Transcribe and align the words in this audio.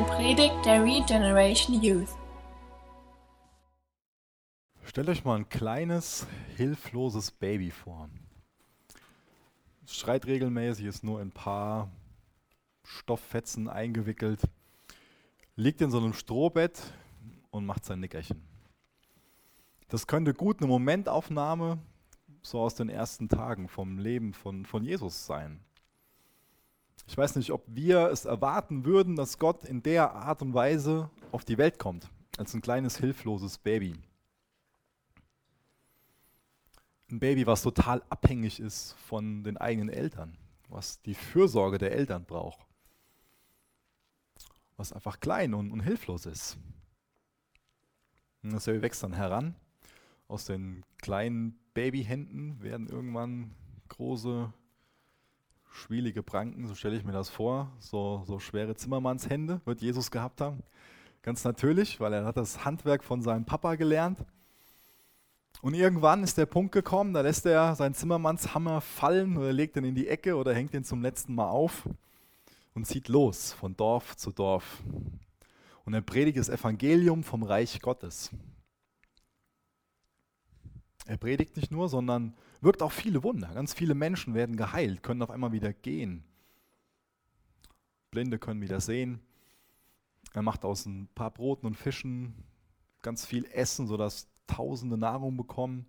eine 0.00 0.08
Predigt 0.08 0.64
der 0.64 0.82
Regeneration 0.82 1.82
Youth. 1.82 2.08
Stellt 4.84 5.10
euch 5.10 5.24
mal 5.24 5.36
ein 5.36 5.48
kleines, 5.48 6.26
hilfloses 6.56 7.30
Baby 7.30 7.70
vor. 7.70 8.08
Es 9.84 9.94
schreit 9.96 10.24
regelmäßig, 10.24 10.86
ist 10.86 11.04
nur 11.04 11.20
in 11.20 11.28
ein 11.28 11.32
paar 11.32 11.90
Stofffetzen 12.82 13.68
eingewickelt, 13.68 14.40
liegt 15.56 15.82
in 15.82 15.90
so 15.90 15.98
einem 15.98 16.14
Strohbett 16.14 16.80
und 17.50 17.66
macht 17.66 17.84
sein 17.84 18.00
Nickerchen. 18.00 18.42
Das 19.88 20.06
könnte 20.06 20.32
gut 20.32 20.60
eine 20.60 20.68
Momentaufnahme 20.68 21.78
so 22.42 22.60
aus 22.60 22.74
den 22.74 22.88
ersten 22.88 23.28
Tagen 23.28 23.68
vom 23.68 23.98
Leben 23.98 24.32
von, 24.32 24.64
von 24.64 24.82
Jesus 24.82 25.26
sein. 25.26 25.60
Ich 27.10 27.18
weiß 27.18 27.34
nicht, 27.34 27.50
ob 27.50 27.64
wir 27.66 28.08
es 28.10 28.24
erwarten 28.24 28.84
würden, 28.84 29.16
dass 29.16 29.40
Gott 29.40 29.64
in 29.64 29.82
der 29.82 30.12
Art 30.12 30.42
und 30.42 30.54
Weise 30.54 31.10
auf 31.32 31.44
die 31.44 31.58
Welt 31.58 31.76
kommt, 31.76 32.08
als 32.38 32.54
ein 32.54 32.62
kleines, 32.62 32.98
hilfloses 32.98 33.58
Baby. 33.58 33.96
Ein 37.10 37.18
Baby, 37.18 37.48
was 37.48 37.62
total 37.62 38.00
abhängig 38.10 38.60
ist 38.60 38.92
von 39.08 39.42
den 39.42 39.56
eigenen 39.56 39.88
Eltern, 39.88 40.38
was 40.68 41.02
die 41.02 41.14
Fürsorge 41.14 41.78
der 41.78 41.90
Eltern 41.90 42.26
braucht, 42.26 42.64
was 44.76 44.92
einfach 44.92 45.18
klein 45.18 45.52
und, 45.52 45.72
und 45.72 45.80
hilflos 45.80 46.26
ist. 46.26 46.58
Und 48.44 48.52
das 48.52 48.66
Baby 48.66 48.82
wächst 48.82 49.02
dann 49.02 49.14
heran. 49.14 49.56
Aus 50.28 50.44
den 50.44 50.84
kleinen 50.98 51.58
Babyhänden 51.74 52.62
werden 52.62 52.86
irgendwann 52.86 53.56
große, 53.88 54.52
schwielige 55.70 56.22
Pranken, 56.22 56.66
so 56.66 56.74
stelle 56.74 56.96
ich 56.96 57.04
mir 57.04 57.12
das 57.12 57.30
vor, 57.30 57.70
so, 57.78 58.24
so 58.26 58.38
schwere 58.38 58.74
Zimmermannshände 58.74 59.60
wird 59.64 59.80
Jesus 59.80 60.10
gehabt 60.10 60.40
haben. 60.40 60.62
Ganz 61.22 61.44
natürlich, 61.44 62.00
weil 62.00 62.12
er 62.12 62.24
hat 62.24 62.36
das 62.36 62.64
Handwerk 62.64 63.04
von 63.04 63.22
seinem 63.22 63.44
Papa 63.44 63.74
gelernt. 63.74 64.18
Und 65.62 65.74
irgendwann 65.74 66.22
ist 66.22 66.38
der 66.38 66.46
Punkt 66.46 66.72
gekommen, 66.72 67.12
da 67.12 67.20
lässt 67.20 67.44
er 67.44 67.74
seinen 67.74 67.94
Zimmermannshammer 67.94 68.80
fallen 68.80 69.36
oder 69.36 69.52
legt 69.52 69.76
ihn 69.76 69.84
in 69.84 69.94
die 69.94 70.08
Ecke 70.08 70.36
oder 70.36 70.54
hängt 70.54 70.72
ihn 70.72 70.84
zum 70.84 71.02
letzten 71.02 71.34
Mal 71.34 71.48
auf 71.48 71.86
und 72.74 72.86
zieht 72.86 73.08
los 73.08 73.52
von 73.52 73.76
Dorf 73.76 74.16
zu 74.16 74.30
Dorf. 74.32 74.82
Und 75.84 75.92
er 75.92 76.00
predigt 76.00 76.38
das 76.38 76.48
Evangelium 76.48 77.22
vom 77.22 77.42
Reich 77.42 77.80
Gottes. 77.80 78.30
Er 81.04 81.16
predigt 81.18 81.56
nicht 81.56 81.70
nur, 81.70 81.88
sondern 81.88 82.34
wirkt 82.60 82.82
auch 82.82 82.92
viele 82.92 83.22
Wunder. 83.22 83.48
Ganz 83.54 83.74
viele 83.74 83.94
Menschen 83.94 84.34
werden 84.34 84.56
geheilt, 84.56 85.02
können 85.02 85.22
auf 85.22 85.30
einmal 85.30 85.52
wieder 85.52 85.72
gehen. 85.72 86.24
Blinde 88.10 88.38
können 88.38 88.60
wieder 88.60 88.80
sehen. 88.80 89.20
Er 90.32 90.42
macht 90.42 90.64
aus 90.64 90.86
ein 90.86 91.08
paar 91.14 91.30
Broten 91.30 91.66
und 91.66 91.76
Fischen 91.76 92.44
ganz 93.02 93.26
viel 93.26 93.44
Essen, 93.46 93.86
sodass 93.86 94.28
Tausende 94.46 94.98
Nahrung 94.98 95.36
bekommen. 95.36 95.86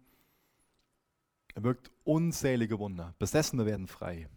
Er 1.56 1.64
wirkt 1.64 1.92
unzählige 2.04 2.78
Wunder. 2.78 3.16
Besessene 3.18 3.66
werden 3.66 3.88
frei. 3.88 4.30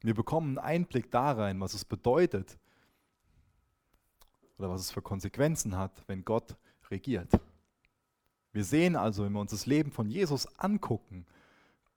Wir 0.00 0.14
bekommen 0.14 0.58
einen 0.58 0.66
Einblick 0.66 1.10
da 1.12 1.30
rein, 1.30 1.60
was 1.60 1.74
es 1.74 1.84
bedeutet 1.84 2.58
oder 4.58 4.68
was 4.70 4.80
es 4.80 4.90
für 4.90 5.02
Konsequenzen 5.02 5.76
hat, 5.76 6.02
wenn 6.08 6.24
Gott 6.24 6.56
regiert. 6.90 7.30
Wir 8.52 8.64
sehen 8.64 8.96
also, 8.96 9.24
wenn 9.24 9.32
wir 9.32 9.40
uns 9.40 9.50
das 9.50 9.66
Leben 9.66 9.90
von 9.90 10.10
Jesus 10.10 10.46
angucken, 10.58 11.26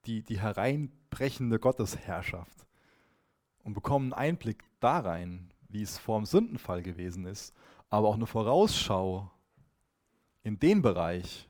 die, 0.06 0.22
die 0.22 0.40
hereinbrechende 0.40 1.58
Gottesherrschaft 1.58 2.66
und 3.62 3.74
bekommen 3.74 4.12
einen 4.12 4.30
Einblick 4.30 4.64
da 4.80 5.00
rein, 5.00 5.52
wie 5.68 5.82
es 5.82 5.98
vor 5.98 6.18
dem 6.18 6.24
Sündenfall 6.24 6.82
gewesen 6.82 7.26
ist, 7.26 7.54
aber 7.90 8.08
auch 8.08 8.14
eine 8.14 8.26
Vorausschau 8.26 9.30
in 10.42 10.58
den 10.58 10.80
Bereich, 10.80 11.48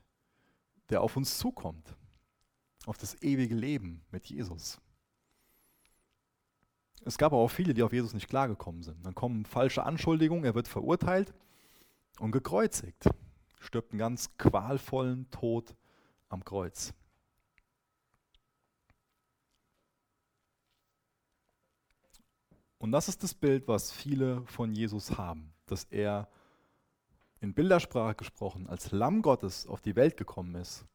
der 0.89 1.01
auf 1.01 1.15
uns 1.15 1.37
zukommt, 1.37 1.95
auf 2.85 2.97
das 2.97 3.21
ewige 3.21 3.55
Leben 3.55 4.03
mit 4.11 4.27
Jesus. 4.27 4.79
Es 7.05 7.17
gab 7.17 7.31
aber 7.31 7.41
auch 7.41 7.51
viele, 7.51 7.73
die 7.73 7.83
auf 7.83 7.93
Jesus 7.93 8.13
nicht 8.13 8.27
klargekommen 8.27 8.83
sind. 8.83 9.05
Dann 9.05 9.15
kommen 9.15 9.45
falsche 9.45 9.83
Anschuldigungen, 9.83 10.43
er 10.43 10.55
wird 10.55 10.67
verurteilt 10.67 11.33
und 12.19 12.31
gekreuzigt 12.31 13.05
stirbt 13.59 13.91
einen 13.91 13.99
ganz 13.99 14.37
qualvollen 14.37 15.29
Tod 15.31 15.75
am 16.29 16.43
Kreuz. 16.43 16.93
Und 22.77 22.91
das 22.91 23.09
ist 23.09 23.23
das 23.23 23.33
Bild, 23.33 23.67
was 23.67 23.91
viele 23.91 24.45
von 24.45 24.71
Jesus 24.71 25.17
haben, 25.17 25.53
dass 25.65 25.85
er 25.85 26.29
in 27.39 27.53
Bildersprache 27.53 28.15
gesprochen 28.15 28.67
als 28.67 28.91
Lamm 28.91 29.21
Gottes 29.21 29.67
auf 29.67 29.81
die 29.81 29.95
Welt 29.95 30.17
gekommen 30.17 30.55
ist, 30.55 30.85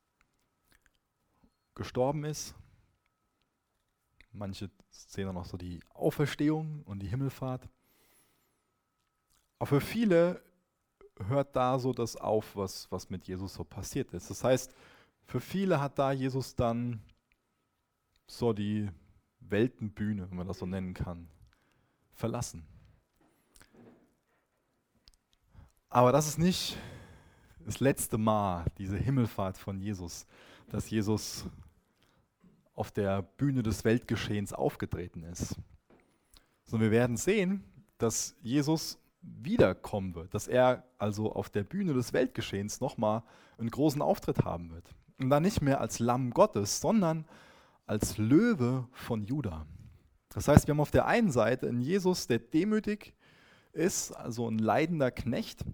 gestorben 1.75 2.25
ist. 2.25 2.55
Manche 4.33 4.71
sehen 4.91 5.27
dann 5.27 5.35
noch 5.35 5.45
so 5.45 5.57
die 5.57 5.81
Auferstehung 5.91 6.83
und 6.85 7.01
die 7.01 7.09
Himmelfahrt. 7.09 7.69
Aber 9.59 9.67
für 9.67 9.81
viele 9.81 10.43
hört 11.27 11.57
da 11.57 11.79
so 11.79 11.93
das 11.93 12.17
auf, 12.17 12.57
was, 12.57 12.91
was 12.91 13.11
mit 13.11 13.27
Jesus 13.27 13.55
so 13.55 13.65
passiert 13.65 14.13
ist. 14.13 14.31
Das 14.31 14.45
heißt, 14.45 14.75
für 15.25 15.41
viele 15.41 15.81
hat 15.81 15.99
da 15.99 16.13
Jesus 16.13 16.55
dann 16.55 17.01
so 18.27 18.53
die 18.53 18.91
Weltenbühne, 19.41 20.31
wenn 20.31 20.37
man 20.37 20.47
das 20.47 20.59
so 20.59 20.67
nennen 20.67 20.95
kann, 20.95 21.29
verlassen. 22.13 22.65
Aber 25.89 26.13
das 26.13 26.27
ist 26.27 26.39
nicht 26.39 26.79
das 27.65 27.81
letzte 27.81 28.19
Mal, 28.19 28.65
diese 28.79 28.97
Himmelfahrt 28.97 29.59
von 29.59 29.79
Jesus, 29.79 30.27
dass 30.69 30.89
Jesus 30.89 31.45
auf 32.75 32.91
der 32.91 33.23
Bühne 33.23 33.63
des 33.63 33.85
Weltgeschehens 33.85 34.53
aufgetreten 34.53 35.23
ist. 35.25 35.57
Sondern 36.65 36.91
wir 36.91 36.99
werden 36.99 37.17
sehen, 37.17 37.63
dass 37.99 38.35
Jesus 38.43 38.99
wiederkommen 39.23 40.15
wird, 40.15 40.35
dass 40.35 40.49
er 40.49 40.85
also 40.99 41.33
auf 41.33 41.49
der 41.49 41.65
Bühne 41.65 41.95
des 41.95 42.13
Weltgeschehens 42.13 42.81
nochmal 42.81 43.23
einen 43.59 43.71
großen 43.71 44.03
Auftritt 44.03 44.45
haben 44.45 44.71
wird. 44.71 44.95
Und 45.19 45.31
dann 45.31 45.43
nicht 45.43 45.63
mehr 45.63 45.81
als 45.81 45.99
Lamm 45.99 46.31
Gottes, 46.31 46.81
sondern 46.81 47.25
als 47.87 48.19
Löwe 48.19 48.89
von 48.93 49.25
Juda. 49.25 49.67
Das 50.31 50.49
heißt, 50.49 50.67
wir 50.67 50.73
haben 50.73 50.81
auf 50.81 50.91
der 50.91 51.07
einen 51.07 51.31
Seite 51.31 51.69
einen 51.69 51.83
Jesus, 51.83 52.27
der 52.27 52.39
demütig 52.39 53.15
ist, 53.73 54.13
also 54.13 54.49
ein 54.49 54.59
leidender 54.59 55.11
Knecht. 55.11 55.65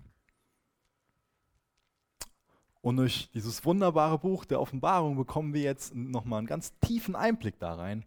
Und 2.81 2.97
durch 2.97 3.31
dieses 3.33 3.65
wunderbare 3.65 4.19
Buch 4.19 4.45
der 4.45 4.61
Offenbarung 4.61 5.17
bekommen 5.17 5.55
wir 5.55 5.63
jetzt 5.63 5.95
nochmal 5.95 6.39
einen 6.39 6.47
ganz 6.47 6.73
tiefen 6.81 7.17
Einblick 7.17 7.59
da 7.59 7.75
rein, 7.75 8.05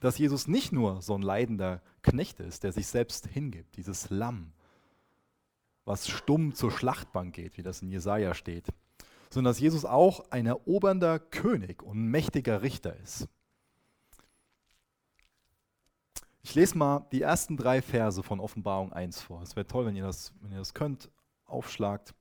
dass 0.00 0.18
Jesus 0.18 0.46
nicht 0.46 0.72
nur 0.72 1.02
so 1.02 1.14
ein 1.14 1.22
leidender 1.22 1.82
Knecht 2.02 2.40
ist, 2.40 2.62
der 2.62 2.72
sich 2.72 2.86
selbst 2.86 3.26
hingibt, 3.26 3.76
dieses 3.76 4.10
Lamm, 4.10 4.52
was 5.88 6.06
stumm 6.06 6.54
zur 6.54 6.70
Schlachtbank 6.70 7.34
geht, 7.34 7.56
wie 7.56 7.62
das 7.62 7.80
in 7.80 7.90
Jesaja 7.90 8.34
steht, 8.34 8.66
sondern 9.30 9.52
dass 9.52 9.58
Jesus 9.58 9.86
auch 9.86 10.30
ein 10.30 10.44
erobernder 10.44 11.18
König 11.18 11.82
und 11.82 11.98
mächtiger 11.98 12.60
Richter 12.60 12.94
ist. 12.98 13.26
Ich 16.42 16.54
lese 16.54 16.76
mal 16.76 17.06
die 17.10 17.22
ersten 17.22 17.56
drei 17.56 17.80
Verse 17.80 18.22
von 18.22 18.38
Offenbarung 18.38 18.92
1 18.92 19.22
vor. 19.22 19.40
Es 19.42 19.56
wäre 19.56 19.66
toll, 19.66 19.86
wenn 19.86 19.96
ihr, 19.96 20.04
das, 20.04 20.32
wenn 20.40 20.52
ihr 20.52 20.58
das 20.58 20.74
könnt, 20.74 21.10
aufschlagt 21.46 22.14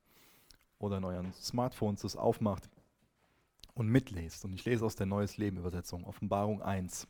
oder 0.79 0.97
in 0.97 1.03
euren 1.03 1.33
Smartphones 1.33 2.01
das 2.01 2.15
aufmacht 2.15 2.69
und 3.73 3.89
mitlest. 3.89 4.45
Und 4.45 4.53
ich 4.53 4.63
lese 4.63 4.85
aus 4.85 4.95
der 4.95 5.07
Neues 5.07 5.35
Leben 5.37 5.57
Übersetzung, 5.57 6.05
Offenbarung 6.05 6.61
1. 6.61 7.05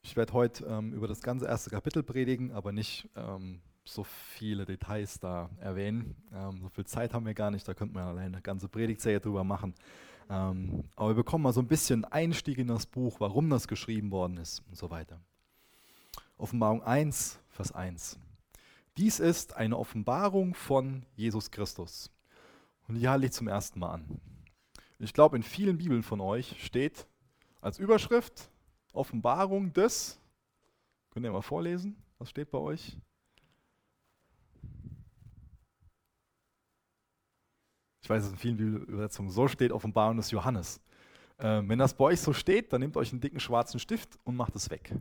Ich 0.00 0.16
werde 0.16 0.32
heute 0.32 0.64
ähm, 0.64 0.94
über 0.94 1.08
das 1.08 1.20
ganze 1.20 1.46
erste 1.46 1.68
Kapitel 1.68 2.02
predigen, 2.02 2.52
aber 2.52 2.72
nicht 2.72 3.08
ähm, 3.16 3.60
so 3.92 4.04
viele 4.04 4.64
Details 4.64 5.18
da 5.20 5.50
erwähnen. 5.60 6.16
Ähm, 6.32 6.60
so 6.62 6.68
viel 6.68 6.86
Zeit 6.86 7.14
haben 7.14 7.26
wir 7.26 7.34
gar 7.34 7.50
nicht, 7.50 7.66
da 7.66 7.74
könnte 7.74 7.94
man 7.94 8.04
alleine 8.04 8.36
eine 8.36 8.42
ganze 8.42 8.68
Predigtserie 8.68 9.20
drüber 9.20 9.44
machen. 9.44 9.74
Ähm, 10.30 10.84
aber 10.96 11.10
wir 11.10 11.14
bekommen 11.16 11.44
mal 11.44 11.52
so 11.52 11.60
ein 11.60 11.66
bisschen 11.66 12.04
Einstieg 12.04 12.58
in 12.58 12.68
das 12.68 12.86
Buch, 12.86 13.20
warum 13.20 13.48
das 13.50 13.66
geschrieben 13.66 14.10
worden 14.10 14.36
ist 14.36 14.62
und 14.68 14.76
so 14.76 14.90
weiter. 14.90 15.20
Offenbarung 16.36 16.82
1, 16.82 17.40
Vers 17.48 17.72
1. 17.72 18.18
Dies 18.96 19.20
ist 19.20 19.56
eine 19.56 19.78
Offenbarung 19.78 20.54
von 20.54 21.04
Jesus 21.16 21.50
Christus. 21.50 22.10
Und 22.86 22.96
die 22.96 23.08
halte 23.08 23.26
ich 23.26 23.32
zum 23.32 23.48
ersten 23.48 23.78
Mal 23.78 23.92
an. 23.94 24.20
Ich 24.98 25.12
glaube, 25.12 25.36
in 25.36 25.42
vielen 25.42 25.78
Bibeln 25.78 26.02
von 26.02 26.20
euch 26.20 26.56
steht 26.64 27.06
als 27.60 27.78
Überschrift 27.78 28.50
Offenbarung 28.92 29.72
des, 29.72 30.18
könnt 31.10 31.24
ihr 31.24 31.32
mal 31.32 31.42
vorlesen, 31.42 31.96
was 32.18 32.30
steht 32.30 32.50
bei 32.50 32.58
euch? 32.58 32.98
Ich 38.00 38.08
weiß, 38.08 38.22
dass 38.22 38.32
in 38.32 38.38
vielen 38.38 38.58
Übersetzungen 38.58 39.30
so 39.30 39.48
steht, 39.48 39.72
Offenbarung 39.72 40.16
des 40.16 40.30
Johannes. 40.30 40.80
Ähm, 41.38 41.68
wenn 41.68 41.78
das 41.78 41.94
bei 41.94 42.06
euch 42.06 42.20
so 42.20 42.32
steht, 42.32 42.72
dann 42.72 42.80
nehmt 42.80 42.96
euch 42.96 43.12
einen 43.12 43.20
dicken 43.20 43.40
schwarzen 43.40 43.78
Stift 43.78 44.18
und 44.24 44.36
macht 44.36 44.56
es 44.56 44.70
weg. 44.70 44.94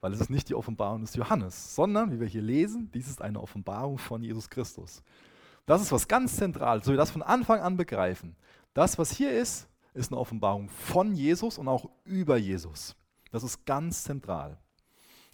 weil 0.00 0.12
es 0.12 0.20
ist 0.20 0.30
nicht 0.30 0.48
die 0.48 0.56
Offenbarung 0.56 1.00
des 1.02 1.14
Johannes, 1.14 1.76
sondern, 1.76 2.10
wie 2.10 2.18
wir 2.18 2.26
hier 2.26 2.42
lesen, 2.42 2.90
dies 2.92 3.08
ist 3.08 3.22
eine 3.22 3.40
Offenbarung 3.40 3.98
von 3.98 4.20
Jesus 4.20 4.50
Christus. 4.50 5.00
Das 5.64 5.80
ist 5.80 5.92
was 5.92 6.08
ganz 6.08 6.36
Zentrales, 6.36 6.84
so 6.84 6.90
wir 6.90 6.96
das 6.96 7.12
von 7.12 7.22
Anfang 7.22 7.60
an 7.60 7.76
begreifen. 7.76 8.34
Das, 8.74 8.98
was 8.98 9.12
hier 9.12 9.30
ist, 9.30 9.68
ist 9.94 10.10
eine 10.10 10.18
Offenbarung 10.18 10.68
von 10.68 11.14
Jesus 11.14 11.56
und 11.56 11.68
auch 11.68 11.88
über 12.04 12.36
Jesus. 12.36 12.96
Das 13.30 13.44
ist 13.44 13.64
ganz 13.64 14.02
zentral. 14.02 14.58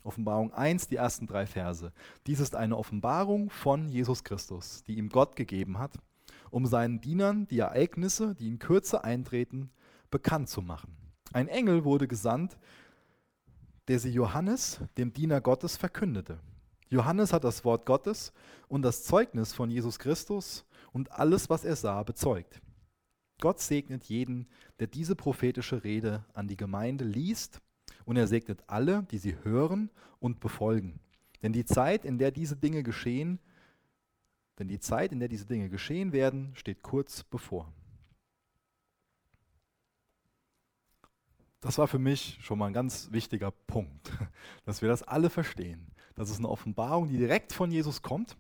Offenbarung 0.05 0.53
1, 0.53 0.89
die 0.89 0.97
ersten 0.97 1.27
drei 1.27 1.47
Verse. 1.47 1.93
Dies 2.27 2.41
ist 2.41 2.55
eine 2.55 2.77
Offenbarung 2.77 3.51
von 3.51 3.89
Jesus 3.89 4.23
Christus, 4.23 4.83
die 4.85 4.99
ihm 4.99 5.09
Gott 5.09 5.35
gegeben 5.35 5.79
hat, 5.79 5.95
um 6.51 6.67
seinen 6.67 7.01
Dienern 7.01 7.47
die 7.47 7.59
Ereignisse, 7.59 8.35
die 8.35 8.49
in 8.49 8.59
Kürze 8.59 9.05
eintreten, 9.05 9.71
bekannt 10.11 10.49
zu 10.49 10.63
machen. 10.63 10.97
Ein 11.33 11.49
Engel 11.49 11.85
wurde 11.85 12.09
gesandt, 12.09 12.59
der 13.89 13.99
sie 13.99 14.11
Johannes, 14.11 14.81
dem 14.97 15.13
Diener 15.13 15.41
Gottes, 15.41 15.77
verkündete. 15.77 16.41
Johannes 16.91 17.33
hat 17.33 17.45
das 17.45 17.65
Wort 17.65 17.85
Gottes 17.87 18.33
und 18.69 18.83
das 18.83 19.05
Zeugnis 19.05 19.53
von 19.53 19.71
Jesus 19.71 19.99
Christus 19.99 20.65
und 20.93 21.13
alles, 21.13 21.51
was 21.51 21.65
er 21.65 21.77
sah, 21.77 22.03
bezeugt. 22.03 22.61
Gott 23.41 23.61
segnet 23.61 24.05
jeden, 24.05 24.49
der 24.81 24.87
diese 24.87 25.15
prophetische 25.15 25.85
Rede 25.85 26.25
an 26.35 26.49
die 26.49 26.57
Gemeinde 26.57 27.05
liest, 27.05 27.61
und 28.05 28.17
er 28.17 28.27
segnet 28.27 28.65
alle, 28.67 29.05
die 29.11 29.19
sie 29.19 29.37
hören 29.45 29.91
und 30.19 30.41
befolgen. 30.41 30.99
Denn 31.43 31.53
die 31.53 31.65
Zeit, 31.65 32.05
in 32.05 32.19
der 32.19 32.31
diese 32.31 32.57
Dinge 32.57 32.83
geschehen, 32.83 33.39
denn 34.59 34.69
die 34.69 34.81
Zeit, 34.81 35.13
in 35.13 35.21
der 35.21 35.29
diese 35.29 35.47
Dinge 35.47 35.69
geschehen 35.69 36.13
werden, 36.13 36.55
steht 36.55 36.83
kurz 36.83 37.23
bevor. 37.23 37.73
Das 41.61 41.79
war 41.79 41.89
für 41.89 41.99
mich 41.99 42.39
schon 42.41 42.59
mal 42.59 42.67
ein 42.67 42.73
ganz 42.73 43.11
wichtiger 43.11 43.51
Punkt, 43.51 44.13
dass 44.65 44.83
wir 44.83 44.89
das 44.89 45.03
alle 45.03 45.31
verstehen. 45.31 45.91
Das 46.15 46.31
ist 46.31 46.39
eine 46.39 46.49
Offenbarung, 46.49 47.09
die 47.09 47.17
direkt 47.17 47.53
von 47.53 47.71
Jesus 47.71 48.03
kommt. 48.03 48.37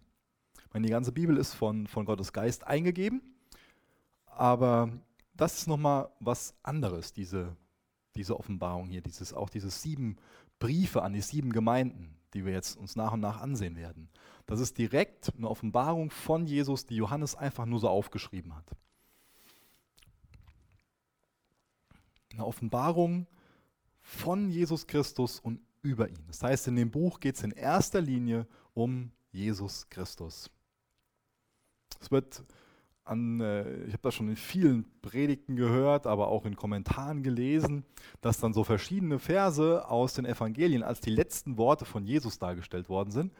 Ich 0.66 0.74
meine, 0.74 0.86
die 0.86 0.92
ganze 0.92 1.12
Bibel 1.12 1.36
ist 1.36 1.54
von, 1.54 1.86
von 1.86 2.04
Gottes 2.04 2.32
Geist 2.32 2.66
eingegeben, 2.66 3.22
aber 4.26 4.90
das 5.34 5.58
ist 5.58 5.66
nochmal 5.66 6.10
was 6.20 6.54
anderes, 6.62 7.12
diese, 7.12 7.56
diese 8.16 8.38
Offenbarung 8.38 8.88
hier, 8.88 9.00
dieses, 9.00 9.32
auch 9.32 9.48
diese 9.48 9.70
sieben 9.70 10.16
Briefe 10.58 11.02
an 11.02 11.12
die 11.12 11.22
sieben 11.22 11.52
Gemeinden, 11.52 12.17
die 12.34 12.44
wir 12.44 12.52
jetzt 12.52 12.76
uns 12.76 12.96
nach 12.96 13.12
und 13.12 13.20
nach 13.20 13.40
ansehen 13.40 13.76
werden. 13.76 14.08
Das 14.46 14.60
ist 14.60 14.78
direkt 14.78 15.34
eine 15.36 15.48
Offenbarung 15.48 16.10
von 16.10 16.46
Jesus, 16.46 16.86
die 16.86 16.96
Johannes 16.96 17.34
einfach 17.34 17.66
nur 17.66 17.80
so 17.80 17.88
aufgeschrieben 17.88 18.54
hat. 18.54 18.64
Eine 22.32 22.46
Offenbarung 22.46 23.26
von 24.00 24.48
Jesus 24.48 24.86
Christus 24.86 25.40
und 25.40 25.60
über 25.82 26.08
ihn. 26.08 26.24
Das 26.26 26.42
heißt, 26.42 26.68
in 26.68 26.76
dem 26.76 26.90
Buch 26.90 27.20
geht 27.20 27.36
es 27.36 27.42
in 27.42 27.52
erster 27.52 28.00
Linie 28.00 28.46
um 28.74 29.12
Jesus 29.32 29.88
Christus. 29.88 30.50
Es 32.00 32.10
wird 32.10 32.44
an, 33.08 33.40
äh, 33.40 33.84
ich 33.84 33.92
habe 33.92 34.02
das 34.02 34.14
schon 34.14 34.28
in 34.28 34.36
vielen 34.36 34.84
Predigten 35.02 35.56
gehört, 35.56 36.06
aber 36.06 36.28
auch 36.28 36.44
in 36.44 36.56
Kommentaren 36.56 37.22
gelesen, 37.22 37.84
dass 38.20 38.38
dann 38.38 38.52
so 38.52 38.64
verschiedene 38.64 39.18
Verse 39.18 39.88
aus 39.88 40.14
den 40.14 40.24
Evangelien 40.24 40.82
als 40.82 41.00
die 41.00 41.10
letzten 41.10 41.56
Worte 41.56 41.84
von 41.84 42.04
Jesus 42.04 42.38
dargestellt 42.38 42.88
worden 42.88 43.10
sind. 43.10 43.32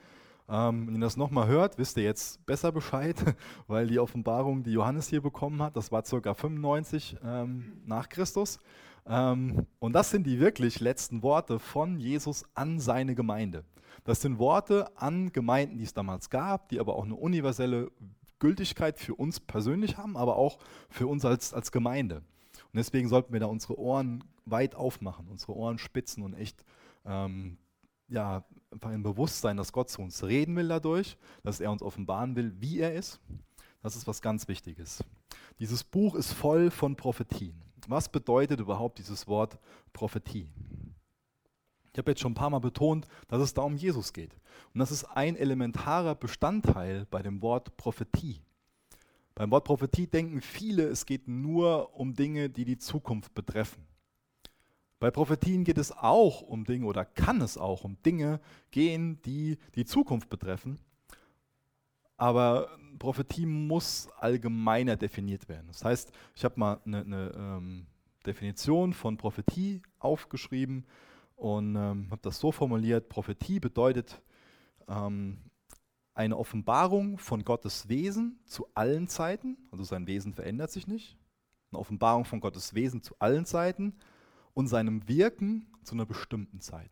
Ähm, 0.49 0.87
wenn 0.87 0.95
ihr 0.95 1.01
das 1.01 1.17
nochmal 1.17 1.47
hört, 1.47 1.77
wisst 1.77 1.97
ihr 1.99 2.05
jetzt 2.05 2.45
besser 2.47 2.73
Bescheid, 2.73 3.17
weil 3.67 3.87
die 3.87 3.99
Offenbarung, 3.99 4.63
die 4.63 4.73
Johannes 4.73 5.09
hier 5.09 5.21
bekommen 5.21 5.63
hat, 5.63 5.77
das 5.77 5.93
war 5.93 6.03
ca. 6.03 6.35
95 6.35 7.17
ähm, 7.23 7.83
nach 7.85 8.09
Christus. 8.09 8.59
Ähm, 9.07 9.67
und 9.79 9.93
das 9.93 10.11
sind 10.11 10.27
die 10.27 10.41
wirklich 10.41 10.81
letzten 10.81 11.23
Worte 11.23 11.59
von 11.59 11.99
Jesus 11.99 12.45
an 12.55 12.81
seine 12.81 13.15
Gemeinde. 13.15 13.65
Das 14.05 14.23
sind 14.23 14.39
Worte 14.39 14.87
an 14.97 15.33
Gemeinden, 15.33 15.77
die 15.77 15.85
es 15.85 15.93
damals 15.93 16.31
gab, 16.31 16.71
die 16.71 16.81
aber 16.81 16.97
auch 16.97 17.05
eine 17.05 17.15
universelle 17.15 17.91
Gültigkeit 18.39 18.99
für 18.99 19.15
uns 19.15 19.41
persönlich 19.41 19.97
haben, 19.97 20.17
aber 20.17 20.37
auch 20.37 20.59
für 20.89 21.07
uns 21.07 21.25
als, 21.25 21.53
als 21.53 21.73
Gemeinde. 21.73 22.17
Und 22.17 22.77
deswegen 22.77 23.09
sollten 23.09 23.33
wir 23.33 23.41
da 23.41 23.47
unsere 23.47 23.79
Ohren 23.79 24.25
weit 24.45 24.75
aufmachen, 24.75 25.29
unsere 25.29 25.55
Ohren 25.55 25.79
spitzen 25.79 26.23
und 26.23 26.35
echt 26.35 26.65
ähm, 27.05 27.59
ja, 28.09 28.45
einfach 28.71 28.91
im 28.91 29.03
Bewusstsein, 29.03 29.57
dass 29.57 29.73
Gott 29.73 29.91
zu 29.91 30.03
uns 30.03 30.25
reden 30.25 30.57
will 30.57 30.69
dadurch, 30.69 31.17
dass 31.43 31.61
er 31.61 31.71
uns 31.71 31.83
offenbaren 31.83 32.37
will, 32.37 32.55
wie 32.61 32.79
er 32.79 32.95
ist. 32.95 33.21
Das 33.83 33.97
ist 33.97 34.07
was 34.07 34.23
ganz 34.23 34.49
Wichtiges. 34.49 35.05
Dieses 35.59 35.85
Buch 35.85 36.15
ist 36.15 36.33
voll 36.33 36.71
von 36.71 36.97
Prophetien. 36.97 37.63
Was 37.87 38.09
bedeutet 38.09 38.61
überhaupt 38.61 38.99
dieses 38.99 39.27
Wort 39.27 39.59
Prophetie? 39.93 40.51
Ich 41.99 42.01
habe 42.01 42.13
jetzt 42.13 42.21
schon 42.21 42.31
ein 42.31 42.37
paar 42.37 42.51
Mal 42.51 42.61
betont, 42.61 43.09
dass 43.27 43.43
es 43.43 43.55
da 43.55 43.63
um 43.63 43.75
Jesus 43.75 44.13
geht. 44.13 44.33
Und 44.73 44.79
das 44.79 44.93
ist 44.93 45.03
ein 45.03 45.35
elementarer 45.35 46.15
Bestandteil 46.15 47.09
bei 47.11 47.23
dem 47.23 47.43
Wort 47.43 47.77
Prophetie. 47.77 48.41
Beim 49.35 49.51
Wort 49.51 49.65
Prophetie 49.65 50.07
denken 50.07 50.41
viele, 50.41 50.85
es 50.85 51.07
geht 51.07 51.27
nur 51.27 51.93
um 51.99 52.15
Dinge, 52.15 52.51
die 52.51 52.65
die 52.65 52.79
Zukunft 52.79 53.35
betreffen. 53.35 53.85
Bei 55.01 55.11
Prophetien 55.11 55.65
geht 55.65 55.77
es 55.77 55.91
auch 55.91 56.41
um 56.41 56.63
Dinge 56.63 56.87
oder 56.87 57.05
kann 57.05 57.41
es 57.41 57.59
auch 57.59 57.83
um 57.83 58.01
Dinge 58.05 58.39
gehen, 58.71 59.21
die 59.23 59.59
die 59.75 59.85
Zukunft 59.85 60.29
betreffen. 60.29 60.79
Aber 62.17 62.79
Prophetie 63.01 63.45
muss 63.45 64.09
allgemeiner 64.21 64.95
definiert 64.95 65.49
werden. 65.49 65.67
Das 65.67 65.85
heißt, 65.85 66.13
ich 66.37 66.45
habe 66.45 66.61
mal 66.61 66.81
eine, 66.85 67.01
eine 67.01 67.33
ähm, 67.37 67.87
Definition 68.25 68.93
von 68.93 69.17
Prophetie 69.17 69.83
aufgeschrieben 69.99 70.87
und 71.39 71.77
ähm, 71.77 72.09
habe 72.11 72.21
das 72.23 72.41
so 72.41 72.51
formuliert, 72.51 73.09
Prophetie 73.09 73.61
bedeutet 73.61 74.21
ähm, 74.89 75.39
eine 76.13 76.37
Offenbarung 76.37 77.17
von 77.17 77.45
Gottes 77.45 77.89
Wesen 77.89 78.41
zu 78.45 78.67
allen 78.75 79.07
Zeiten, 79.07 79.57
also 79.71 79.85
sein 79.85 80.09
Wesen 80.09 80.35
verändert 80.35 80.73
sich 80.73 80.89
nicht, 80.89 81.17
eine 81.71 81.79
Offenbarung 81.79 82.25
von 82.25 82.41
Gottes 82.41 82.75
Wesen 82.75 83.03
zu 83.03 83.15
allen 83.21 83.47
Zeiten 83.47 83.95
und 84.53 84.67
seinem 84.67 85.07
Wirken 85.07 85.69
zu 85.85 85.95
einer 85.95 86.07
bestimmten 86.07 86.61
Zeit. 86.61 86.91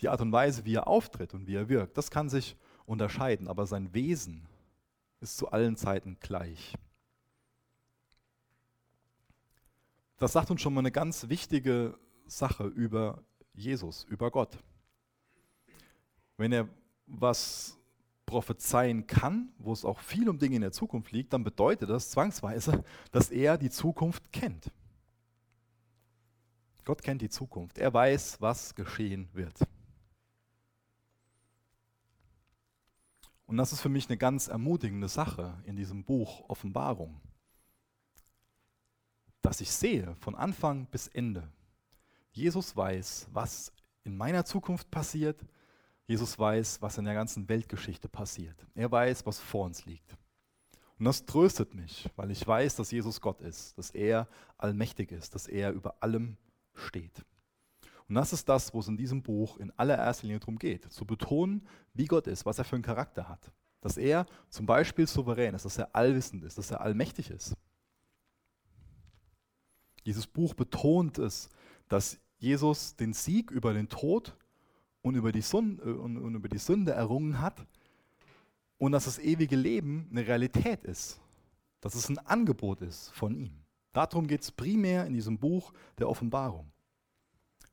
Die 0.00 0.08
Art 0.08 0.20
und 0.20 0.30
Weise, 0.30 0.64
wie 0.64 0.74
er 0.74 0.86
auftritt 0.86 1.34
und 1.34 1.48
wie 1.48 1.56
er 1.56 1.68
wirkt, 1.68 1.98
das 1.98 2.12
kann 2.12 2.28
sich 2.28 2.56
unterscheiden, 2.86 3.48
aber 3.48 3.66
sein 3.66 3.92
Wesen 3.94 4.46
ist 5.20 5.36
zu 5.36 5.50
allen 5.50 5.76
Zeiten 5.76 6.18
gleich. 6.20 6.76
Das 10.18 10.32
sagt 10.32 10.52
uns 10.52 10.60
schon 10.60 10.72
mal 10.72 10.80
eine 10.80 10.92
ganz 10.92 11.28
wichtige 11.28 11.98
Sache 12.28 12.64
über 12.64 13.22
Jesus, 13.54 14.04
über 14.04 14.30
Gott. 14.30 14.58
Wenn 16.36 16.52
er 16.52 16.68
was 17.06 17.76
prophezeien 18.26 19.06
kann, 19.06 19.48
wo 19.58 19.72
es 19.72 19.84
auch 19.84 19.98
viel 20.00 20.28
um 20.28 20.38
Dinge 20.38 20.56
in 20.56 20.62
der 20.62 20.72
Zukunft 20.72 21.12
liegt, 21.12 21.32
dann 21.32 21.42
bedeutet 21.42 21.88
das 21.88 22.10
zwangsweise, 22.10 22.84
dass 23.10 23.30
er 23.30 23.56
die 23.56 23.70
Zukunft 23.70 24.32
kennt. 24.32 24.70
Gott 26.84 27.02
kennt 27.02 27.22
die 27.22 27.28
Zukunft. 27.28 27.78
Er 27.78 27.92
weiß, 27.92 28.40
was 28.40 28.74
geschehen 28.74 29.28
wird. 29.32 29.58
Und 33.46 33.56
das 33.56 33.72
ist 33.72 33.80
für 33.80 33.88
mich 33.88 34.08
eine 34.08 34.18
ganz 34.18 34.48
ermutigende 34.48 35.08
Sache 35.08 35.54
in 35.64 35.74
diesem 35.74 36.04
Buch 36.04 36.48
Offenbarung, 36.48 37.18
dass 39.40 39.62
ich 39.62 39.70
sehe 39.70 40.14
von 40.20 40.34
Anfang 40.34 40.86
bis 40.86 41.08
Ende, 41.08 41.50
Jesus 42.32 42.76
weiß, 42.76 43.28
was 43.32 43.72
in 44.04 44.16
meiner 44.16 44.44
Zukunft 44.44 44.90
passiert. 44.90 45.44
Jesus 46.06 46.38
weiß, 46.38 46.80
was 46.80 46.98
in 46.98 47.04
der 47.04 47.14
ganzen 47.14 47.48
Weltgeschichte 47.48 48.08
passiert. 48.08 48.66
Er 48.74 48.90
weiß, 48.90 49.26
was 49.26 49.38
vor 49.38 49.66
uns 49.66 49.84
liegt. 49.84 50.16
Und 50.98 51.04
das 51.04 51.26
tröstet 51.26 51.74
mich, 51.74 52.10
weil 52.16 52.30
ich 52.30 52.44
weiß, 52.44 52.76
dass 52.76 52.90
Jesus 52.90 53.20
Gott 53.20 53.40
ist, 53.40 53.76
dass 53.78 53.90
er 53.90 54.26
allmächtig 54.56 55.12
ist, 55.12 55.34
dass 55.34 55.46
er 55.46 55.72
über 55.72 56.02
allem 56.02 56.36
steht. 56.74 57.24
Und 58.08 58.14
das 58.14 58.32
ist 58.32 58.48
das, 58.48 58.72
wo 58.72 58.80
es 58.80 58.88
in 58.88 58.96
diesem 58.96 59.22
Buch 59.22 59.58
in 59.58 59.70
allererster 59.76 60.26
Linie 60.26 60.40
darum 60.40 60.58
geht, 60.58 60.90
zu 60.90 61.04
betonen, 61.04 61.68
wie 61.92 62.06
Gott 62.06 62.26
ist, 62.26 62.46
was 62.46 62.58
er 62.58 62.64
für 62.64 62.76
einen 62.76 62.82
Charakter 62.82 63.28
hat. 63.28 63.52
Dass 63.80 63.96
er 63.96 64.26
zum 64.48 64.66
Beispiel 64.66 65.06
souverän 65.06 65.54
ist, 65.54 65.66
dass 65.66 65.78
er 65.78 65.94
allwissend 65.94 66.42
ist, 66.42 66.58
dass 66.58 66.70
er 66.70 66.80
allmächtig 66.80 67.30
ist. 67.30 67.54
Dieses 70.06 70.26
Buch 70.26 70.54
betont 70.54 71.18
es, 71.18 71.50
dass 71.88 72.18
Jesus 72.38 72.96
den 72.96 73.12
Sieg 73.12 73.50
über 73.50 73.72
den 73.72 73.88
Tod 73.88 74.36
und 75.02 75.14
über 75.14 75.32
die, 75.32 75.40
Sünde, 75.40 75.82
äh, 75.82 75.92
und 75.92 76.34
über 76.34 76.48
die 76.48 76.58
Sünde 76.58 76.92
errungen 76.92 77.40
hat 77.40 77.66
und 78.78 78.92
dass 78.92 79.06
das 79.06 79.18
ewige 79.18 79.56
Leben 79.56 80.08
eine 80.10 80.26
Realität 80.26 80.84
ist, 80.84 81.20
dass 81.80 81.94
es 81.94 82.08
ein 82.08 82.18
Angebot 82.18 82.80
ist 82.82 83.10
von 83.10 83.34
ihm. 83.34 83.64
Darum 83.92 84.26
geht 84.26 84.42
es 84.42 84.52
primär 84.52 85.06
in 85.06 85.14
diesem 85.14 85.38
Buch 85.38 85.72
der 85.98 86.08
Offenbarung. 86.08 86.70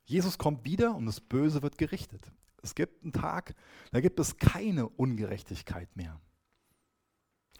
Jesus 0.06 0.38
kommt 0.38 0.64
wieder 0.66 0.96
und 0.96 1.06
das 1.06 1.20
Böse 1.20 1.62
wird 1.62 1.78
gerichtet. 1.78 2.32
Es 2.62 2.74
gibt 2.74 3.04
einen 3.04 3.14
Tag, 3.14 3.54
da 3.92 4.02
gibt 4.02 4.20
es 4.20 4.38
keine 4.38 4.88
Ungerechtigkeit 4.88 5.96
mehr. 5.96 6.20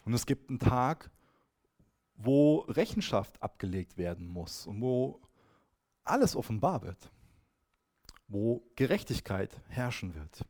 Und 0.04 0.14
es 0.14 0.26
gibt 0.26 0.50
einen 0.50 0.60
Tag, 0.60 1.12
wo 2.16 2.60
Rechenschaft 2.60 3.42
abgelegt 3.42 3.98
werden 3.98 4.28
muss 4.28 4.68
und 4.68 4.82
wo 4.82 5.20
alles 6.06 6.36
offenbar 6.36 6.82
wird. 6.82 7.12
wo 8.28 8.64
Gerechtigkeit 8.76 9.62
herrschen 9.68 10.16
wird. 10.16 10.46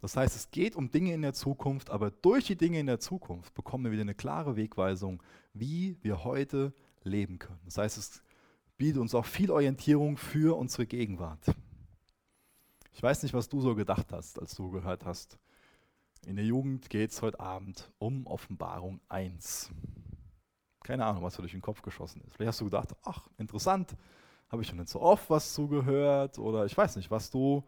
Das 0.00 0.16
heißt, 0.16 0.36
es 0.36 0.50
geht 0.50 0.76
um 0.76 0.90
Dinge 0.90 1.12
in 1.12 1.22
der 1.22 1.32
Zukunft, 1.32 1.90
aber 1.90 2.10
durch 2.10 2.44
die 2.44 2.56
Dinge 2.56 2.78
in 2.78 2.86
der 2.86 3.00
Zukunft 3.00 3.54
bekommen 3.54 3.84
wir 3.84 3.92
wieder 3.92 4.02
eine 4.02 4.14
klare 4.14 4.54
Wegweisung, 4.54 5.22
wie 5.54 5.96
wir 6.02 6.22
heute 6.24 6.72
leben 7.02 7.38
können. 7.38 7.60
Das 7.64 7.78
heißt, 7.78 7.98
es 7.98 8.22
bietet 8.76 8.98
uns 8.98 9.14
auch 9.14 9.24
viel 9.24 9.50
Orientierung 9.50 10.16
für 10.16 10.56
unsere 10.56 10.86
Gegenwart. 10.86 11.44
Ich 12.92 13.02
weiß 13.02 13.22
nicht, 13.24 13.34
was 13.34 13.48
du 13.48 13.60
so 13.60 13.74
gedacht 13.74 14.12
hast, 14.12 14.38
als 14.38 14.54
du 14.54 14.70
gehört 14.70 15.04
hast. 15.04 15.38
In 16.26 16.36
der 16.36 16.44
Jugend 16.44 16.90
geht 16.90 17.10
es 17.10 17.22
heute 17.22 17.40
Abend 17.40 17.90
um 17.98 18.26
Offenbarung 18.26 19.00
1. 19.08 19.72
Keine 20.88 21.04
Ahnung, 21.04 21.22
was 21.22 21.36
für 21.36 21.42
durch 21.42 21.52
den 21.52 21.60
Kopf 21.60 21.82
geschossen 21.82 22.22
ist. 22.26 22.34
Vielleicht 22.34 22.48
hast 22.48 22.60
du 22.62 22.64
gedacht, 22.64 22.96
ach, 23.04 23.28
interessant, 23.36 23.94
habe 24.48 24.62
ich 24.62 24.68
schon 24.68 24.78
nicht 24.78 24.88
so 24.88 25.02
oft 25.02 25.28
was 25.28 25.52
zugehört 25.52 26.38
oder 26.38 26.64
ich 26.64 26.74
weiß 26.74 26.96
nicht, 26.96 27.10
was 27.10 27.30
du 27.30 27.62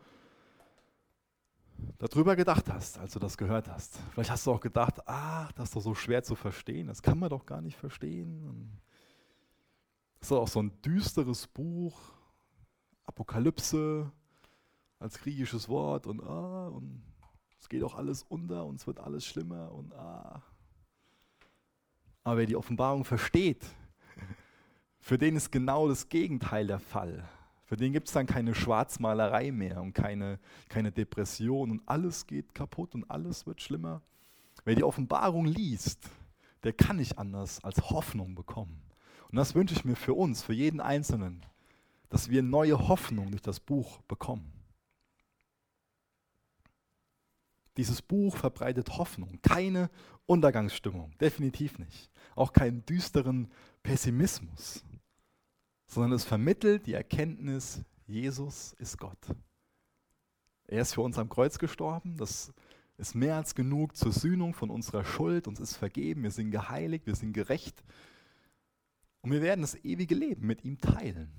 darüber 1.99 2.35
gedacht 2.35 2.71
hast, 2.71 2.99
als 2.99 3.13
du 3.13 3.19
das 3.19 3.37
gehört 3.37 3.69
hast. 3.69 3.99
Vielleicht 4.13 4.31
hast 4.31 4.47
du 4.47 4.53
auch 4.53 4.61
gedacht, 4.63 5.03
ach, 5.05 5.53
das 5.53 5.69
ist 5.69 5.77
doch 5.77 5.83
so 5.83 5.95
schwer 5.95 6.23
zu 6.23 6.35
verstehen, 6.35 6.87
das 6.87 7.03
kann 7.03 7.19
man 7.19 7.29
doch 7.29 7.45
gar 7.45 7.61
nicht 7.61 7.77
verstehen. 7.77 8.81
Das 10.19 10.31
ist 10.31 10.33
auch 10.33 10.49
so 10.49 10.63
ein 10.63 10.81
düsteres 10.81 11.47
Buch, 11.47 12.01
Apokalypse 13.05 14.11
als 14.99 15.19
griechisches 15.19 15.69
Wort 15.69 16.07
und 16.07 16.23
ah, 16.23 16.69
und 16.69 17.03
es 17.59 17.69
geht 17.69 17.83
auch 17.83 17.97
alles 17.97 18.23
unter 18.23 18.65
und 18.65 18.77
es 18.77 18.87
wird 18.87 18.99
alles 18.99 19.27
schlimmer 19.27 19.73
und 19.73 19.93
ah. 19.93 20.43
Aber 22.25 22.39
wer 22.39 22.47
die 22.47 22.57
Offenbarung 22.57 23.05
versteht, 23.05 23.65
für 25.01 25.19
den 25.19 25.37
ist 25.37 25.51
genau 25.51 25.89
das 25.89 26.09
Gegenteil 26.09 26.67
der 26.67 26.81
Fall. 26.81 27.29
Für 27.65 27.77
den 27.77 27.93
gibt 27.93 28.09
es 28.09 28.15
dann 28.15 28.27
keine 28.27 28.55
Schwarzmalerei 28.55 29.53
mehr 29.53 29.81
und 29.81 29.93
keine, 29.93 30.41
keine 30.69 30.91
Depression 30.91 31.71
und 31.71 31.83
alles 31.87 32.27
geht 32.27 32.55
kaputt 32.55 32.95
und 32.95 33.09
alles 33.09 33.47
wird 33.47 33.63
schlimmer. 33.63 34.03
Wer 34.65 34.75
die 34.75 34.85
Offenbarung 34.85 35.47
liest, 35.47 36.11
der 36.65 36.73
kann 36.73 36.97
nicht 36.97 37.19
anders 37.19 37.63
als 37.63 37.91
Hoffnung 37.91 38.35
bekommen. 38.35 38.83
Und 39.31 39.37
das 39.37 39.55
wünsche 39.55 39.75
ich 39.75 39.85
mir 39.85 39.95
für 39.95 40.15
uns, 40.15 40.43
für 40.43 40.53
jeden 40.53 40.81
Einzelnen, 40.81 41.47
dass 42.09 42.29
wir 42.29 42.43
neue 42.43 42.89
Hoffnung 42.89 43.31
durch 43.31 43.43
das 43.43 43.61
Buch 43.61 44.01
bekommen. 44.03 44.60
Dieses 47.77 48.03
Buch 48.03 48.37
verbreitet 48.37 48.99
Hoffnung, 48.99 49.39
keine 49.43 49.91
Untergangsstimmung, 50.27 51.17
definitiv 51.19 51.79
nicht. 51.79 52.11
Auch 52.35 52.53
keinen 52.53 52.85
düsteren 52.85 53.51
Pessimismus 53.83 54.85
sondern 55.91 56.13
es 56.13 56.25
vermittelt 56.25 56.87
die 56.87 56.95
Erkenntnis, 56.95 57.85
Jesus 58.07 58.75
ist 58.75 58.97
Gott. 58.97 59.19
Er 60.69 60.83
ist 60.83 60.95
für 60.95 61.01
uns 61.01 61.19
am 61.19 61.29
Kreuz 61.29 61.59
gestorben, 61.59 62.17
das 62.17 62.53
ist 62.97 63.17
mehr 63.17 63.37
als 63.37 63.57
genug 63.57 63.97
zur 63.97 64.13
Sühnung 64.13 64.55
von 64.55 64.71
unserer 64.71 65.05
Schuld, 65.05 65.49
uns 65.49 65.59
ist 65.59 65.77
vergeben, 65.77 66.23
wir 66.23 66.31
sind 66.31 66.53
geheiligt, 66.53 67.07
wir 67.07 67.17
sind 67.17 67.33
gerecht 67.33 67.83
und 69.23 69.33
wir 69.33 69.43
werden 69.43 69.63
das 69.63 69.75
ewige 69.85 70.15
Leben 70.15 70.47
mit 70.47 70.65
ihm 70.65 70.79
teilen. 70.79 71.33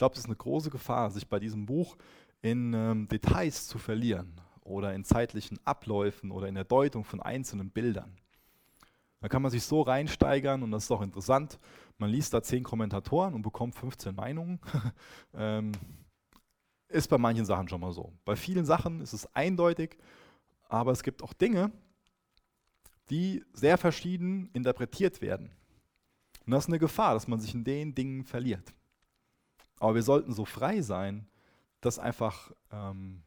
Glaube, 0.00 0.14
es 0.14 0.20
ist 0.20 0.26
eine 0.26 0.36
große 0.36 0.70
Gefahr, 0.70 1.10
sich 1.10 1.28
bei 1.28 1.38
diesem 1.38 1.66
Buch 1.66 1.96
in 2.40 2.72
ähm, 2.72 3.06
Details 3.08 3.68
zu 3.68 3.78
verlieren 3.78 4.40
oder 4.62 4.94
in 4.94 5.04
zeitlichen 5.04 5.58
Abläufen 5.66 6.30
oder 6.30 6.48
in 6.48 6.54
der 6.54 6.64
Deutung 6.64 7.04
von 7.04 7.20
einzelnen 7.20 7.70
Bildern. 7.70 8.16
Da 9.20 9.28
kann 9.28 9.42
man 9.42 9.50
sich 9.50 9.62
so 9.62 9.82
reinsteigern 9.82 10.62
und 10.62 10.70
das 10.70 10.84
ist 10.84 10.90
auch 10.90 11.02
interessant. 11.02 11.58
Man 11.98 12.08
liest 12.08 12.32
da 12.32 12.42
zehn 12.42 12.64
Kommentatoren 12.64 13.34
und 13.34 13.42
bekommt 13.42 13.74
15 13.74 14.14
Meinungen. 14.14 14.58
ähm, 15.34 15.72
ist 16.88 17.10
bei 17.10 17.18
manchen 17.18 17.44
Sachen 17.44 17.68
schon 17.68 17.82
mal 17.82 17.92
so. 17.92 18.10
Bei 18.24 18.36
vielen 18.36 18.64
Sachen 18.64 19.02
ist 19.02 19.12
es 19.12 19.26
eindeutig, 19.34 19.98
aber 20.70 20.92
es 20.92 21.02
gibt 21.02 21.22
auch 21.22 21.34
Dinge, 21.34 21.72
die 23.10 23.44
sehr 23.52 23.76
verschieden 23.76 24.48
interpretiert 24.54 25.20
werden. 25.20 25.50
Und 26.46 26.52
das 26.52 26.64
ist 26.64 26.68
eine 26.68 26.78
Gefahr, 26.78 27.12
dass 27.12 27.28
man 27.28 27.38
sich 27.38 27.54
in 27.54 27.64
den 27.64 27.94
Dingen 27.94 28.24
verliert. 28.24 28.72
Aber 29.80 29.96
wir 29.96 30.02
sollten 30.02 30.32
so 30.32 30.44
frei 30.44 30.82
sein, 30.82 31.26
dass 31.80 31.98
einfach, 31.98 32.52
ähm, 32.70 33.22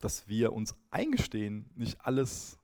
dass 0.00 0.28
wir 0.28 0.52
uns 0.52 0.74
eingestehen, 0.90 1.70
nicht 1.74 1.98
alles 2.02 2.58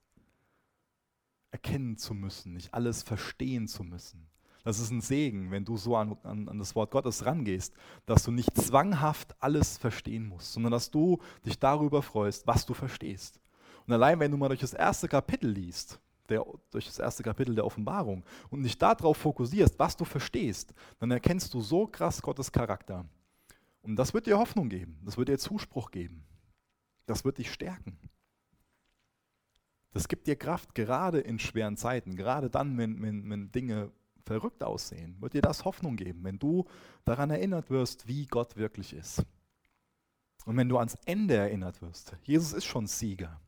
erkennen 1.49 1.97
zu 1.97 2.13
müssen, 2.13 2.53
nicht 2.53 2.73
alles 2.73 3.01
verstehen 3.01 3.67
zu 3.67 3.83
müssen. 3.83 4.27
Das 4.63 4.79
ist 4.79 4.91
ein 4.91 5.01
Segen, 5.01 5.51
wenn 5.51 5.65
du 5.65 5.77
so 5.77 5.95
an, 5.97 6.17
an, 6.23 6.47
an, 6.47 6.59
das 6.59 6.75
Wort 6.75 6.91
Gottes 6.91 7.25
rangehst, 7.25 7.73
dass 8.05 8.23
du 8.23 8.31
nicht 8.31 8.55
zwanghaft 8.55 9.35
alles 9.41 9.77
verstehen 9.77 10.27
musst, 10.27 10.53
sondern 10.53 10.71
dass 10.71 10.89
du 10.91 11.19
dich 11.45 11.59
darüber 11.59 12.01
freust, 12.01 12.47
was 12.47 12.65
du 12.65 12.73
verstehst. 12.73 13.39
Und 13.85 13.93
allein 13.93 14.19
wenn 14.19 14.31
du 14.31 14.37
mal 14.37 14.47
durch 14.47 14.61
das 14.61 14.73
erste 14.73 15.07
Kapitel 15.07 15.49
liest, 15.49 15.99
der, 16.29 16.45
durch 16.71 16.85
das 16.85 16.99
erste 16.99 17.23
Kapitel 17.23 17.55
der 17.55 17.65
Offenbarung 17.65 18.23
und 18.49 18.63
dich 18.63 18.77
darauf 18.77 19.17
fokussierst, 19.17 19.77
was 19.77 19.97
du 19.97 20.05
verstehst, 20.05 20.73
dann 20.99 21.11
erkennst 21.11 21.53
du 21.53 21.61
so 21.61 21.87
krass 21.87 22.21
Gottes 22.21 22.51
Charakter. 22.51 23.05
Und 23.81 23.97
das 23.97 24.13
wird 24.13 24.27
dir 24.27 24.37
Hoffnung 24.37 24.69
geben, 24.69 24.99
das 25.03 25.17
wird 25.17 25.29
dir 25.29 25.37
Zuspruch 25.37 25.91
geben, 25.91 26.23
das 27.05 27.25
wird 27.25 27.37
dich 27.37 27.51
stärken. 27.51 27.97
Das 29.91 30.07
gibt 30.07 30.25
dir 30.25 30.35
Kraft, 30.35 30.73
gerade 30.73 31.19
in 31.19 31.37
schweren 31.37 31.77
Zeiten, 31.77 32.15
gerade 32.15 32.49
dann, 32.49 32.77
wenn, 32.77 33.01
wenn, 33.01 33.29
wenn 33.29 33.51
Dinge 33.51 33.91
verrückt 34.25 34.63
aussehen, 34.63 35.15
wird 35.19 35.33
dir 35.33 35.41
das 35.41 35.65
Hoffnung 35.65 35.97
geben, 35.97 36.23
wenn 36.23 36.39
du 36.39 36.65
daran 37.05 37.29
erinnert 37.29 37.69
wirst, 37.69 38.07
wie 38.07 38.25
Gott 38.25 38.55
wirklich 38.55 38.93
ist. 38.93 39.23
Und 40.45 40.57
wenn 40.57 40.69
du 40.69 40.77
ans 40.77 40.97
Ende 41.05 41.35
erinnert 41.35 41.81
wirst, 41.81 42.15
Jesus 42.23 42.53
ist 42.53 42.65
schon 42.65 42.87
Sieger. 42.87 43.39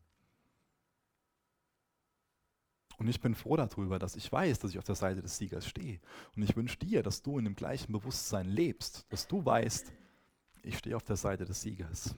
Und 2.98 3.08
ich 3.08 3.20
bin 3.20 3.34
froh 3.34 3.56
darüber, 3.56 3.98
dass 3.98 4.16
ich 4.16 4.30
weiß, 4.30 4.58
dass 4.58 4.70
ich 4.70 4.78
auf 4.78 4.84
der 4.84 4.94
Seite 4.94 5.20
des 5.20 5.36
Siegers 5.36 5.66
stehe. 5.66 6.00
Und 6.34 6.42
ich 6.42 6.56
wünsche 6.56 6.78
dir, 6.78 7.02
dass 7.02 7.22
du 7.22 7.38
in 7.38 7.44
dem 7.44 7.54
gleichen 7.54 7.92
Bewusstsein 7.92 8.46
lebst, 8.46 9.04
dass 9.10 9.28
du 9.28 9.44
weißt, 9.44 9.92
ich 10.62 10.78
stehe 10.78 10.96
auf 10.96 11.04
der 11.04 11.16
Seite 11.16 11.44
des 11.44 11.60
Siegers. 11.60 12.14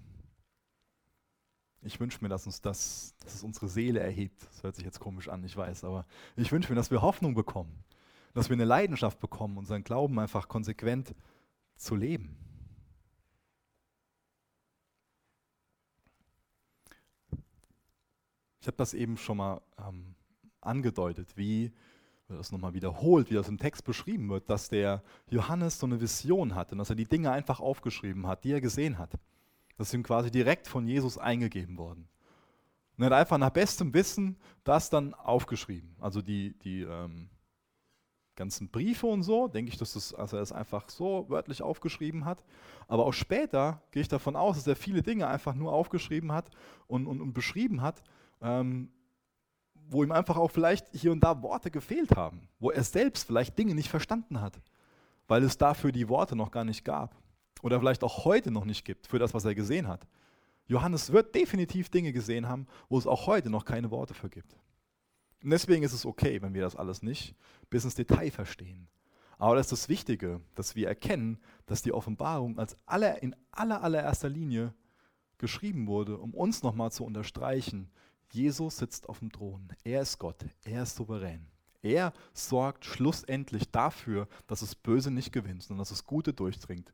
Ich 1.82 1.98
wünsche 2.00 2.18
mir, 2.22 2.28
dass 2.28 2.46
uns 2.46 2.60
das, 2.60 3.14
dass 3.22 3.34
es 3.34 3.42
unsere 3.42 3.68
Seele 3.68 4.00
erhebt. 4.00 4.42
Das 4.50 4.62
hört 4.62 4.76
sich 4.76 4.84
jetzt 4.84 5.00
komisch 5.00 5.28
an, 5.28 5.44
ich 5.44 5.56
weiß, 5.56 5.84
aber 5.84 6.06
ich 6.36 6.50
wünsche 6.50 6.70
mir, 6.70 6.76
dass 6.76 6.90
wir 6.90 7.02
Hoffnung 7.02 7.34
bekommen, 7.34 7.84
dass 8.34 8.48
wir 8.48 8.54
eine 8.54 8.64
Leidenschaft 8.64 9.20
bekommen, 9.20 9.58
unseren 9.58 9.84
Glauben 9.84 10.18
einfach 10.18 10.48
konsequent 10.48 11.14
zu 11.76 11.94
leben. 11.94 12.36
Ich 18.60 18.66
habe 18.66 18.76
das 18.76 18.92
eben 18.92 19.16
schon 19.16 19.36
mal 19.38 19.62
ähm, 19.78 20.14
angedeutet, 20.60 21.36
wie 21.36 21.72
das 22.28 22.52
nochmal 22.52 22.74
wiederholt, 22.74 23.30
wie 23.30 23.34
das 23.34 23.48
im 23.48 23.58
Text 23.58 23.84
beschrieben 23.84 24.28
wird, 24.28 24.50
dass 24.50 24.68
der 24.68 25.02
Johannes 25.30 25.78
so 25.78 25.86
eine 25.86 26.00
Vision 26.00 26.54
hatte 26.54 26.72
und 26.72 26.78
dass 26.78 26.90
er 26.90 26.96
die 26.96 27.06
Dinge 27.06 27.30
einfach 27.30 27.60
aufgeschrieben 27.60 28.26
hat, 28.26 28.44
die 28.44 28.52
er 28.52 28.60
gesehen 28.60 28.98
hat. 28.98 29.12
Das 29.78 29.90
sind 29.90 30.02
quasi 30.02 30.30
direkt 30.30 30.66
von 30.66 30.86
Jesus 30.86 31.16
eingegeben 31.16 31.78
worden. 31.78 32.08
Und 32.96 33.04
er 33.04 33.06
hat 33.06 33.12
einfach 33.20 33.38
nach 33.38 33.50
bestem 33.50 33.94
Wissen 33.94 34.36
das 34.64 34.90
dann 34.90 35.14
aufgeschrieben. 35.14 35.94
Also 36.00 36.20
die, 36.20 36.58
die 36.58 36.82
ähm, 36.82 37.30
ganzen 38.34 38.68
Briefe 38.68 39.06
und 39.06 39.22
so, 39.22 39.48
denke 39.48 39.70
ich, 39.70 39.78
dass 39.78 39.92
das, 39.92 40.12
also 40.12 40.36
er 40.36 40.40
das 40.40 40.52
einfach 40.52 40.88
so 40.88 41.26
wörtlich 41.28 41.62
aufgeschrieben 41.62 42.24
hat. 42.24 42.42
Aber 42.88 43.06
auch 43.06 43.12
später 43.12 43.82
gehe 43.92 44.02
ich 44.02 44.08
davon 44.08 44.36
aus, 44.36 44.56
dass 44.56 44.66
er 44.66 44.76
viele 44.76 45.02
Dinge 45.02 45.28
einfach 45.28 45.54
nur 45.54 45.72
aufgeschrieben 45.72 46.32
hat 46.32 46.50
und, 46.88 47.06
und, 47.06 47.20
und 47.20 47.32
beschrieben 47.32 47.82
hat, 47.82 48.02
ähm, 48.42 48.90
wo 49.90 50.02
ihm 50.02 50.12
einfach 50.12 50.36
auch 50.36 50.50
vielleicht 50.50 50.86
hier 50.92 51.12
und 51.12 51.20
da 51.20 51.42
Worte 51.42 51.70
gefehlt 51.70 52.16
haben, 52.16 52.48
wo 52.58 52.70
er 52.70 52.84
selbst 52.84 53.26
vielleicht 53.26 53.58
Dinge 53.58 53.74
nicht 53.74 53.88
verstanden 53.88 54.40
hat, 54.40 54.60
weil 55.26 55.42
es 55.42 55.58
dafür 55.58 55.92
die 55.92 56.08
Worte 56.08 56.36
noch 56.36 56.50
gar 56.50 56.64
nicht 56.64 56.84
gab 56.84 57.16
oder 57.62 57.78
vielleicht 57.80 58.04
auch 58.04 58.24
heute 58.24 58.50
noch 58.50 58.64
nicht 58.64 58.84
gibt 58.84 59.06
für 59.06 59.18
das, 59.18 59.34
was 59.34 59.44
er 59.44 59.54
gesehen 59.54 59.88
hat. 59.88 60.06
Johannes 60.66 61.12
wird 61.12 61.34
definitiv 61.34 61.88
Dinge 61.88 62.12
gesehen 62.12 62.48
haben, 62.48 62.66
wo 62.88 62.98
es 62.98 63.06
auch 63.06 63.26
heute 63.26 63.48
noch 63.48 63.64
keine 63.64 63.90
Worte 63.90 64.14
für 64.14 64.28
gibt. 64.28 64.54
Und 65.42 65.50
deswegen 65.50 65.82
ist 65.82 65.92
es 65.92 66.04
okay, 66.04 66.42
wenn 66.42 66.52
wir 66.52 66.62
das 66.62 66.76
alles 66.76 67.02
nicht 67.02 67.34
bis 67.70 67.84
ins 67.84 67.94
Detail 67.94 68.30
verstehen. 68.30 68.88
Aber 69.38 69.54
das 69.54 69.66
ist 69.66 69.72
das 69.72 69.88
Wichtige, 69.88 70.40
dass 70.56 70.74
wir 70.74 70.88
erkennen, 70.88 71.38
dass 71.66 71.82
die 71.82 71.92
Offenbarung 71.92 72.58
als 72.58 72.76
aller, 72.86 73.22
in 73.22 73.36
aller, 73.52 73.82
allererster 73.82 74.28
Linie 74.28 74.74
geschrieben 75.38 75.86
wurde, 75.86 76.18
um 76.18 76.34
uns 76.34 76.62
nochmal 76.62 76.90
zu 76.90 77.04
unterstreichen, 77.04 77.88
Jesus 78.30 78.78
sitzt 78.78 79.08
auf 79.08 79.20
dem 79.20 79.32
Thron. 79.32 79.68
Er 79.84 80.02
ist 80.02 80.18
Gott. 80.18 80.44
Er 80.64 80.82
ist 80.82 80.96
souverän. 80.96 81.46
Er 81.82 82.12
sorgt 82.32 82.84
schlussendlich 82.84 83.70
dafür, 83.70 84.28
dass 84.46 84.60
das 84.60 84.74
Böse 84.74 85.10
nicht 85.10 85.32
gewinnt, 85.32 85.62
sondern 85.62 85.80
dass 85.80 85.90
das 85.90 86.04
Gute 86.04 86.32
durchdringt 86.32 86.92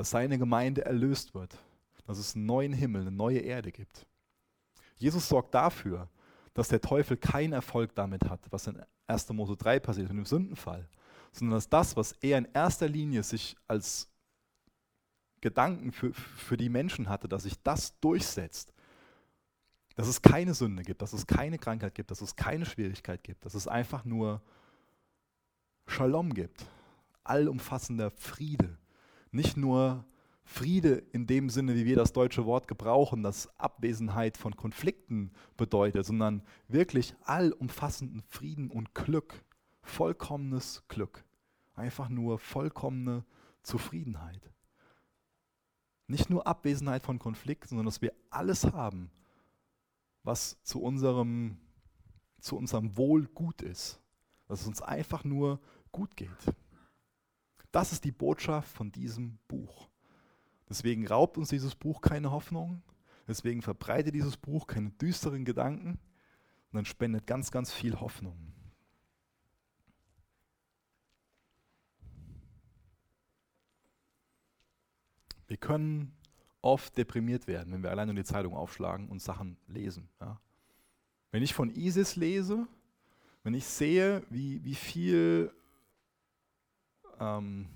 dass 0.00 0.10
seine 0.10 0.38
Gemeinde 0.38 0.84
erlöst 0.84 1.34
wird, 1.34 1.58
dass 2.06 2.16
es 2.16 2.34
einen 2.34 2.46
neuen 2.46 2.72
Himmel, 2.72 3.02
eine 3.02 3.10
neue 3.10 3.40
Erde 3.40 3.70
gibt. 3.70 4.06
Jesus 4.96 5.28
sorgt 5.28 5.54
dafür, 5.54 6.08
dass 6.54 6.68
der 6.68 6.80
Teufel 6.80 7.16
keinen 7.18 7.52
Erfolg 7.52 7.94
damit 7.94 8.24
hat, 8.24 8.40
was 8.50 8.66
in 8.66 8.82
1. 9.06 9.28
Mose 9.30 9.56
3 9.56 9.78
passiert, 9.80 10.08
mit 10.08 10.16
dem 10.16 10.24
Sündenfall, 10.24 10.88
sondern 11.32 11.56
dass 11.56 11.68
das, 11.68 11.96
was 11.96 12.12
er 12.20 12.38
in 12.38 12.48
erster 12.54 12.88
Linie 12.88 13.22
sich 13.22 13.56
als 13.68 14.08
Gedanken 15.42 15.92
für, 15.92 16.14
für 16.14 16.56
die 16.56 16.70
Menschen 16.70 17.08
hatte, 17.08 17.28
dass 17.28 17.42
sich 17.42 17.62
das 17.62 17.98
durchsetzt. 18.00 18.72
Dass 19.96 20.08
es 20.08 20.22
keine 20.22 20.54
Sünde 20.54 20.82
gibt, 20.82 21.02
dass 21.02 21.12
es 21.12 21.26
keine 21.26 21.58
Krankheit 21.58 21.94
gibt, 21.94 22.10
dass 22.10 22.20
es 22.20 22.36
keine 22.36 22.64
Schwierigkeit 22.64 23.22
gibt, 23.22 23.44
dass 23.44 23.54
es 23.54 23.68
einfach 23.68 24.04
nur 24.04 24.40
Shalom 25.86 26.32
gibt. 26.32 26.66
Allumfassender 27.24 28.10
Friede. 28.10 28.78
Nicht 29.32 29.56
nur 29.56 30.04
Friede 30.44 31.02
in 31.12 31.26
dem 31.26 31.48
Sinne, 31.50 31.74
wie 31.74 31.84
wir 31.84 31.96
das 31.96 32.12
deutsche 32.12 32.44
Wort 32.46 32.66
gebrauchen, 32.66 33.22
das 33.22 33.48
Abwesenheit 33.58 34.36
von 34.36 34.56
Konflikten 34.56 35.32
bedeutet, 35.56 36.06
sondern 36.06 36.42
wirklich 36.68 37.14
allumfassenden 37.22 38.22
Frieden 38.22 38.70
und 38.70 38.94
Glück. 38.94 39.44
Vollkommenes 39.82 40.82
Glück. 40.88 41.24
Einfach 41.74 42.08
nur 42.08 42.38
vollkommene 42.38 43.24
Zufriedenheit. 43.62 44.50
Nicht 46.06 46.30
nur 46.30 46.46
Abwesenheit 46.46 47.04
von 47.04 47.18
Konflikten, 47.18 47.68
sondern 47.68 47.86
dass 47.86 48.02
wir 48.02 48.12
alles 48.30 48.64
haben, 48.64 49.10
was 50.22 50.62
zu 50.62 50.82
unserem, 50.82 51.58
zu 52.40 52.56
unserem 52.56 52.96
Wohl 52.96 53.26
gut 53.28 53.62
ist. 53.62 54.00
Dass 54.46 54.62
es 54.62 54.66
uns 54.66 54.82
einfach 54.82 55.24
nur 55.24 55.60
gut 55.92 56.16
geht. 56.16 56.54
Das 57.70 57.92
ist 57.92 58.04
die 58.04 58.12
Botschaft 58.12 58.68
von 58.68 58.90
diesem 58.90 59.38
Buch. 59.46 59.88
Deswegen 60.68 61.06
raubt 61.06 61.38
uns 61.38 61.48
dieses 61.48 61.74
Buch 61.74 62.00
keine 62.00 62.30
Hoffnung. 62.30 62.82
Deswegen 63.28 63.62
verbreitet 63.62 64.14
dieses 64.14 64.36
Buch 64.36 64.66
keine 64.66 64.90
düsteren 64.90 65.44
Gedanken, 65.44 65.98
sondern 66.70 66.84
spendet 66.84 67.26
ganz, 67.26 67.50
ganz 67.50 67.72
viel 67.72 68.00
Hoffnung. 68.00 68.52
Wir 75.46 75.56
können 75.56 76.16
oft 76.62 76.96
deprimiert 76.96 77.46
werden, 77.46 77.72
wenn 77.72 77.82
wir 77.82 77.90
allein 77.90 78.08
nur 78.08 78.16
die 78.16 78.24
Zeitung 78.24 78.54
aufschlagen 78.54 79.08
und 79.08 79.22
Sachen 79.22 79.56
lesen. 79.66 80.08
Ja. 80.20 80.40
Wenn 81.30 81.42
ich 81.42 81.54
von 81.54 81.70
ISIS 81.70 82.16
lese, 82.16 82.66
wenn 83.42 83.54
ich 83.54 83.64
sehe, 83.64 84.22
wie, 84.28 84.62
wie 84.64 84.74
viel, 84.74 85.52
ähm, 87.18 87.66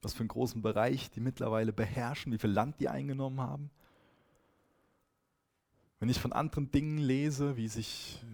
was 0.00 0.14
für 0.14 0.20
einen 0.20 0.28
großen 0.28 0.62
Bereich 0.62 1.10
die 1.10 1.20
mittlerweile 1.20 1.72
beherrschen, 1.72 2.32
wie 2.32 2.38
viel 2.38 2.50
Land 2.50 2.80
die 2.80 2.88
eingenommen 2.88 3.40
haben, 3.40 3.70
wenn 5.98 6.08
ich 6.08 6.18
von 6.18 6.32
anderen 6.32 6.70
Dingen 6.70 6.96
lese, 6.96 7.58
wie 7.58 7.68
sich 7.68 8.24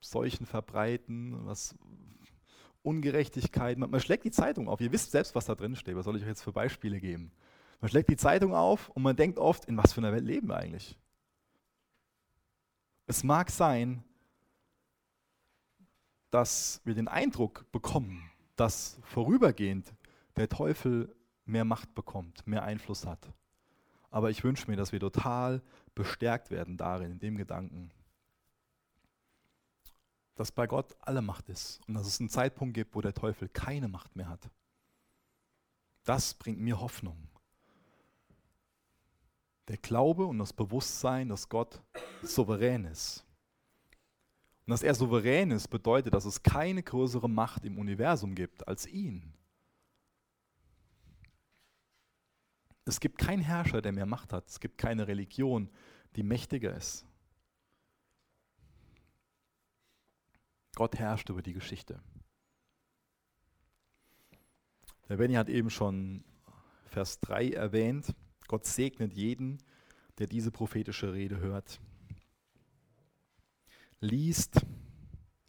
Seuchen 0.00 0.44
verbreiten, 0.44 1.46
was 1.46 1.76
Ungerechtigkeit. 2.82 3.78
Man, 3.78 3.90
man, 3.90 4.00
schlägt 4.00 4.24
die 4.24 4.30
Zeitung 4.32 4.68
auf. 4.68 4.80
Ihr 4.80 4.90
wisst 4.90 5.12
selbst, 5.12 5.34
was 5.34 5.46
da 5.46 5.54
drin 5.54 5.76
steht. 5.76 5.94
Was 5.94 6.04
soll 6.04 6.16
ich 6.16 6.22
euch 6.22 6.28
jetzt 6.28 6.42
für 6.42 6.52
Beispiele 6.52 6.98
geben? 6.98 7.30
Man 7.80 7.88
schlägt 7.88 8.08
die 8.08 8.16
Zeitung 8.16 8.54
auf 8.54 8.88
und 8.90 9.02
man 9.02 9.16
denkt 9.16 9.38
oft, 9.38 9.64
in 9.66 9.76
was 9.76 9.92
für 9.92 10.00
einer 10.00 10.12
Welt 10.12 10.24
leben 10.24 10.48
wir 10.48 10.56
eigentlich? 10.56 10.98
Es 13.06 13.22
mag 13.22 13.50
sein, 13.50 14.04
dass 16.30 16.80
wir 16.84 16.94
den 16.94 17.08
Eindruck 17.08 17.70
bekommen, 17.72 18.30
dass 18.56 18.98
vorübergehend 19.02 19.94
der 20.36 20.48
Teufel 20.48 21.14
mehr 21.44 21.64
Macht 21.64 21.94
bekommt, 21.94 22.46
mehr 22.46 22.64
Einfluss 22.64 23.06
hat. 23.06 23.32
Aber 24.10 24.30
ich 24.30 24.44
wünsche 24.44 24.70
mir, 24.70 24.76
dass 24.76 24.92
wir 24.92 25.00
total 25.00 25.62
bestärkt 25.94 26.50
werden 26.50 26.76
darin, 26.76 27.12
in 27.12 27.18
dem 27.18 27.36
Gedanken, 27.36 27.90
dass 30.34 30.52
bei 30.52 30.66
Gott 30.66 30.96
alle 31.00 31.22
Macht 31.22 31.48
ist 31.48 31.80
und 31.88 31.94
dass 31.94 32.06
es 32.06 32.20
einen 32.20 32.28
Zeitpunkt 32.28 32.74
gibt, 32.74 32.94
wo 32.94 33.00
der 33.00 33.14
Teufel 33.14 33.48
keine 33.48 33.88
Macht 33.88 34.14
mehr 34.16 34.28
hat. 34.28 34.50
Das 36.04 36.34
bringt 36.34 36.60
mir 36.60 36.80
Hoffnung. 36.80 37.28
Der 39.68 39.76
Glaube 39.76 40.24
und 40.24 40.38
das 40.38 40.52
Bewusstsein, 40.52 41.28
dass 41.28 41.48
Gott 41.48 41.82
souverän 42.22 42.84
ist. 42.86 43.24
Und 44.66 44.70
dass 44.70 44.82
er 44.82 44.94
souverän 44.94 45.50
ist, 45.50 45.68
bedeutet, 45.68 46.14
dass 46.14 46.24
es 46.24 46.42
keine 46.42 46.82
größere 46.82 47.28
Macht 47.28 47.64
im 47.64 47.78
Universum 47.78 48.34
gibt 48.34 48.66
als 48.66 48.86
ihn. 48.86 49.34
Es 52.84 53.00
gibt 53.00 53.18
keinen 53.18 53.42
Herrscher, 53.42 53.82
der 53.82 53.92
mehr 53.92 54.06
Macht 54.06 54.32
hat. 54.32 54.48
Es 54.48 54.60
gibt 54.60 54.78
keine 54.78 55.06
Religion, 55.06 55.70
die 56.16 56.22
mächtiger 56.22 56.74
ist. 56.74 57.06
Gott 60.74 60.98
herrscht 60.98 61.28
über 61.28 61.42
die 61.42 61.52
Geschichte. 61.52 62.00
Der 65.08 65.16
Benny 65.16 65.34
hat 65.34 65.48
eben 65.48 65.70
schon 65.70 66.24
Vers 66.86 67.20
3 67.20 67.50
erwähnt. 67.50 68.14
Gott 68.48 68.66
segnet 68.66 69.12
jeden, 69.12 69.58
der 70.18 70.26
diese 70.26 70.50
prophetische 70.50 71.12
Rede 71.12 71.38
hört, 71.38 71.80
liest 74.00 74.66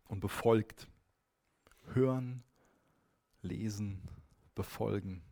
und 0.07 0.19
befolgt. 0.19 0.87
Hören, 1.93 2.43
lesen, 3.41 4.01
befolgen. 4.53 5.23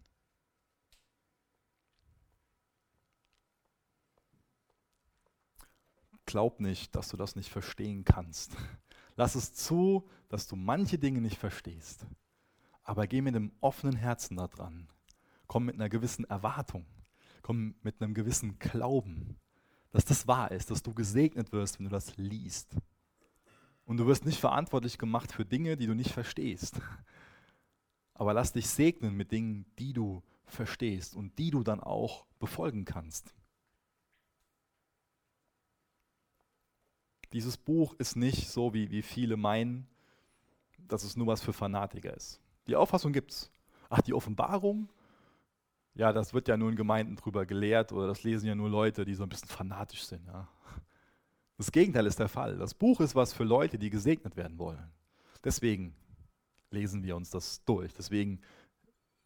Glaub 6.25 6.59
nicht, 6.59 6.95
dass 6.95 7.09
du 7.09 7.17
das 7.17 7.35
nicht 7.35 7.49
verstehen 7.49 8.03
kannst. 8.03 8.57
Lass 9.15 9.35
es 9.35 9.53
zu, 9.53 10.09
dass 10.29 10.47
du 10.47 10.55
manche 10.55 10.97
Dinge 10.97 11.21
nicht 11.21 11.37
verstehst. 11.37 12.05
Aber 12.83 13.07
geh 13.07 13.21
mit 13.21 13.35
einem 13.35 13.51
offenen 13.61 13.95
Herzen 13.95 14.37
da 14.37 14.47
dran. 14.47 14.87
Komm 15.47 15.65
mit 15.65 15.75
einer 15.75 15.89
gewissen 15.89 16.25
Erwartung. 16.25 16.85
Komm 17.41 17.75
mit 17.81 18.01
einem 18.01 18.13
gewissen 18.13 18.59
Glauben, 18.59 19.37
dass 19.91 20.05
das 20.05 20.27
wahr 20.27 20.51
ist, 20.51 20.71
dass 20.71 20.83
du 20.83 20.93
gesegnet 20.93 21.51
wirst, 21.51 21.79
wenn 21.79 21.85
du 21.85 21.91
das 21.91 22.17
liest. 22.17 22.75
Und 23.85 23.97
du 23.97 24.05
wirst 24.05 24.25
nicht 24.25 24.39
verantwortlich 24.39 24.97
gemacht 24.97 25.31
für 25.31 25.45
Dinge, 25.45 25.77
die 25.77 25.87
du 25.87 25.93
nicht 25.93 26.11
verstehst. 26.11 26.81
Aber 28.13 28.33
lass 28.33 28.51
dich 28.51 28.67
segnen 28.67 29.15
mit 29.15 29.31
Dingen, 29.31 29.65
die 29.79 29.93
du 29.93 30.23
verstehst 30.45 31.15
und 31.15 31.37
die 31.37 31.51
du 31.51 31.63
dann 31.63 31.79
auch 31.79 32.25
befolgen 32.39 32.83
kannst. 32.83 33.33
Dieses 37.33 37.57
Buch 37.57 37.93
ist 37.97 38.15
nicht 38.15 38.49
so, 38.49 38.73
wie, 38.73 38.89
wie 38.89 39.01
viele 39.01 39.37
meinen, 39.37 39.87
dass 40.87 41.03
es 41.03 41.15
nur 41.15 41.27
was 41.27 41.41
für 41.41 41.53
Fanatiker 41.53 42.13
ist. 42.13 42.39
Die 42.67 42.75
Auffassung 42.75 43.13
gibt 43.13 43.31
es. 43.31 43.51
Ach, 43.89 44.01
die 44.01 44.13
Offenbarung? 44.13 44.89
Ja, 45.97 46.13
das 46.13 46.33
wird 46.33 46.47
ja 46.47 46.57
nur 46.57 46.69
in 46.69 46.75
Gemeinden 46.75 47.15
drüber 47.15 47.47
gelehrt 47.47 47.91
oder 47.91 48.05
das 48.05 48.21
lesen 48.23 48.45
ja 48.45 48.53
nur 48.53 48.69
Leute, 48.69 49.03
die 49.03 49.15
so 49.15 49.23
ein 49.23 49.29
bisschen 49.29 49.49
fanatisch 49.49 50.05
sind. 50.05 50.25
Ja. 50.27 50.47
Das 51.57 51.71
Gegenteil 51.71 52.05
ist 52.05 52.19
der 52.19 52.29
Fall. 52.29 52.57
Das 52.57 52.75
Buch 52.75 53.01
ist 53.01 53.15
was 53.15 53.33
für 53.33 53.43
Leute, 53.43 53.79
die 53.79 53.89
gesegnet 53.89 54.37
werden 54.37 54.59
wollen. 54.59 54.91
Deswegen 55.43 55.95
lesen 56.69 57.03
wir 57.03 57.15
uns 57.15 57.31
das 57.31 57.63
durch. 57.65 57.93
Deswegen 57.95 58.41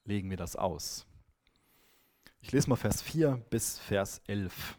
legen 0.06 0.30
wir 0.30 0.38
das 0.38 0.56
aus. 0.56 1.06
Ich 2.40 2.54
lese 2.54 2.70
mal 2.70 2.78
Vers 2.78 3.02
4 3.02 3.42
bis 3.50 3.78
Vers 3.78 4.22
11. 4.28 4.78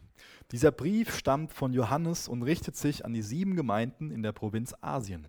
Dieser 0.51 0.71
Brief 0.71 1.15
stammt 1.15 1.53
von 1.53 1.73
Johannes 1.73 2.27
und 2.27 2.41
richtet 2.41 2.75
sich 2.75 3.05
an 3.05 3.13
die 3.13 3.21
sieben 3.21 3.55
Gemeinden 3.55 4.09
in 4.09 4.23
der 4.23 4.31
Provinz 4.31 4.73
Asien. 4.81 5.27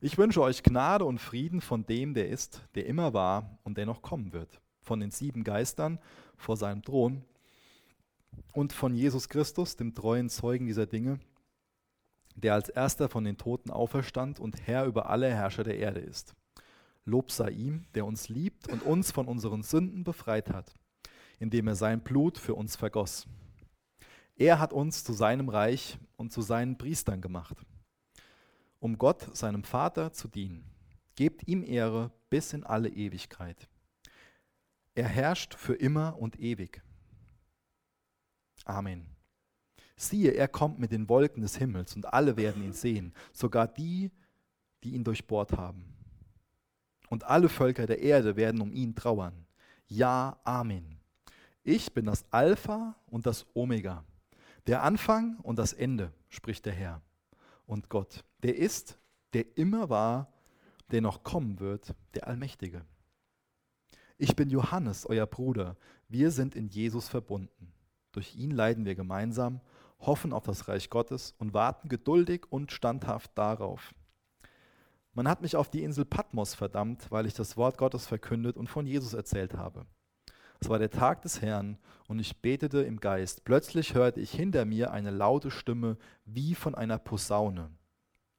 Ich 0.00 0.18
wünsche 0.18 0.40
euch 0.40 0.62
Gnade 0.62 1.04
und 1.04 1.18
Frieden 1.18 1.60
von 1.60 1.84
dem, 1.84 2.14
der 2.14 2.28
ist, 2.28 2.62
der 2.76 2.86
immer 2.86 3.12
war 3.12 3.58
und 3.64 3.76
der 3.76 3.86
noch 3.86 4.02
kommen 4.02 4.32
wird, 4.32 4.60
von 4.90 5.00
den 5.00 5.10
sieben 5.10 5.44
Geistern 5.44 5.98
vor 6.36 6.56
seinem 6.56 6.82
Thron 6.82 7.24
und 8.52 8.72
von 8.72 8.94
Jesus 8.94 9.28
Christus, 9.28 9.76
dem 9.76 9.94
treuen 9.94 10.28
Zeugen 10.28 10.66
dieser 10.66 10.86
Dinge, 10.86 11.20
der 12.34 12.54
als 12.54 12.68
erster 12.68 13.08
von 13.08 13.24
den 13.24 13.36
Toten 13.36 13.70
auferstand 13.70 14.40
und 14.40 14.66
Herr 14.66 14.86
über 14.86 15.08
alle 15.08 15.28
Herrscher 15.28 15.64
der 15.64 15.78
Erde 15.78 16.00
ist. 16.00 16.34
Lob 17.04 17.30
sei 17.30 17.50
ihm, 17.50 17.86
der 17.94 18.04
uns 18.04 18.28
liebt 18.28 18.68
und 18.68 18.82
uns 18.82 19.12
von 19.12 19.26
unseren 19.26 19.62
Sünden 19.62 20.04
befreit 20.04 20.50
hat, 20.50 20.74
indem 21.38 21.68
er 21.68 21.76
sein 21.76 22.00
Blut 22.00 22.36
für 22.36 22.54
uns 22.54 22.76
vergoss 22.76 23.26
er 24.40 24.58
hat 24.58 24.72
uns 24.72 25.04
zu 25.04 25.12
seinem 25.12 25.50
Reich 25.50 25.98
und 26.16 26.32
zu 26.32 26.40
seinen 26.40 26.78
Priestern 26.78 27.20
gemacht, 27.20 27.58
um 28.78 28.96
Gott, 28.96 29.36
seinem 29.36 29.64
Vater, 29.64 30.14
zu 30.14 30.28
dienen. 30.28 30.64
Gebt 31.14 31.46
ihm 31.46 31.62
Ehre 31.62 32.10
bis 32.30 32.54
in 32.54 32.64
alle 32.64 32.88
Ewigkeit. 32.88 33.68
Er 34.94 35.08
herrscht 35.08 35.54
für 35.54 35.74
immer 35.74 36.18
und 36.18 36.38
ewig. 36.40 36.82
Amen. 38.64 39.06
Siehe, 39.96 40.32
er 40.32 40.48
kommt 40.48 40.78
mit 40.78 40.92
den 40.92 41.08
Wolken 41.08 41.42
des 41.42 41.56
Himmels 41.56 41.94
und 41.94 42.12
alle 42.12 42.36
werden 42.36 42.64
ihn 42.64 42.72
sehen, 42.72 43.12
sogar 43.32 43.68
die, 43.68 44.10
die 44.82 44.94
ihn 44.94 45.04
durchbohrt 45.04 45.52
haben. 45.52 45.84
Und 47.08 47.24
alle 47.24 47.48
Völker 47.48 47.86
der 47.86 48.00
Erde 48.00 48.36
werden 48.36 48.60
um 48.60 48.72
ihn 48.72 48.94
trauern. 48.94 49.46
Ja, 49.88 50.38
Amen. 50.44 51.00
Ich 51.62 51.92
bin 51.92 52.06
das 52.06 52.24
Alpha 52.32 52.96
und 53.06 53.26
das 53.26 53.46
Omega, 53.54 54.04
der 54.66 54.82
Anfang 54.82 55.38
und 55.40 55.58
das 55.58 55.72
Ende, 55.72 56.12
spricht 56.28 56.64
der 56.64 56.72
Herr, 56.72 57.02
und 57.66 57.88
Gott. 57.88 58.24
Der 58.42 58.56
ist, 58.56 58.98
der 59.34 59.56
immer 59.58 59.90
war, 59.90 60.32
der 60.90 61.00
noch 61.00 61.22
kommen 61.22 61.60
wird, 61.60 61.94
der 62.14 62.26
Allmächtige. 62.26 62.84
Ich 64.22 64.36
bin 64.36 64.50
Johannes, 64.50 65.06
euer 65.06 65.24
Bruder. 65.24 65.78
Wir 66.06 66.30
sind 66.30 66.54
in 66.54 66.68
Jesus 66.68 67.08
verbunden. 67.08 67.72
Durch 68.12 68.36
ihn 68.36 68.50
leiden 68.50 68.84
wir 68.84 68.94
gemeinsam, 68.94 69.62
hoffen 69.98 70.34
auf 70.34 70.44
das 70.44 70.68
Reich 70.68 70.90
Gottes 70.90 71.34
und 71.38 71.54
warten 71.54 71.88
geduldig 71.88 72.42
und 72.50 72.70
standhaft 72.70 73.30
darauf. 73.38 73.94
Man 75.14 75.26
hat 75.26 75.40
mich 75.40 75.56
auf 75.56 75.70
die 75.70 75.82
Insel 75.82 76.04
Patmos 76.04 76.54
verdammt, 76.54 77.10
weil 77.10 77.24
ich 77.24 77.32
das 77.32 77.56
Wort 77.56 77.78
Gottes 77.78 78.06
verkündet 78.06 78.58
und 78.58 78.68
von 78.68 78.86
Jesus 78.86 79.14
erzählt 79.14 79.54
habe. 79.54 79.86
Es 80.60 80.68
war 80.68 80.78
der 80.78 80.90
Tag 80.90 81.22
des 81.22 81.40
Herrn 81.40 81.78
und 82.06 82.18
ich 82.18 82.42
betete 82.42 82.82
im 82.82 83.00
Geist. 83.00 83.46
Plötzlich 83.46 83.94
hörte 83.94 84.20
ich 84.20 84.32
hinter 84.32 84.66
mir 84.66 84.90
eine 84.90 85.12
laute 85.12 85.50
Stimme 85.50 85.96
wie 86.26 86.54
von 86.54 86.74
einer 86.74 86.98
Posaune. 86.98 87.70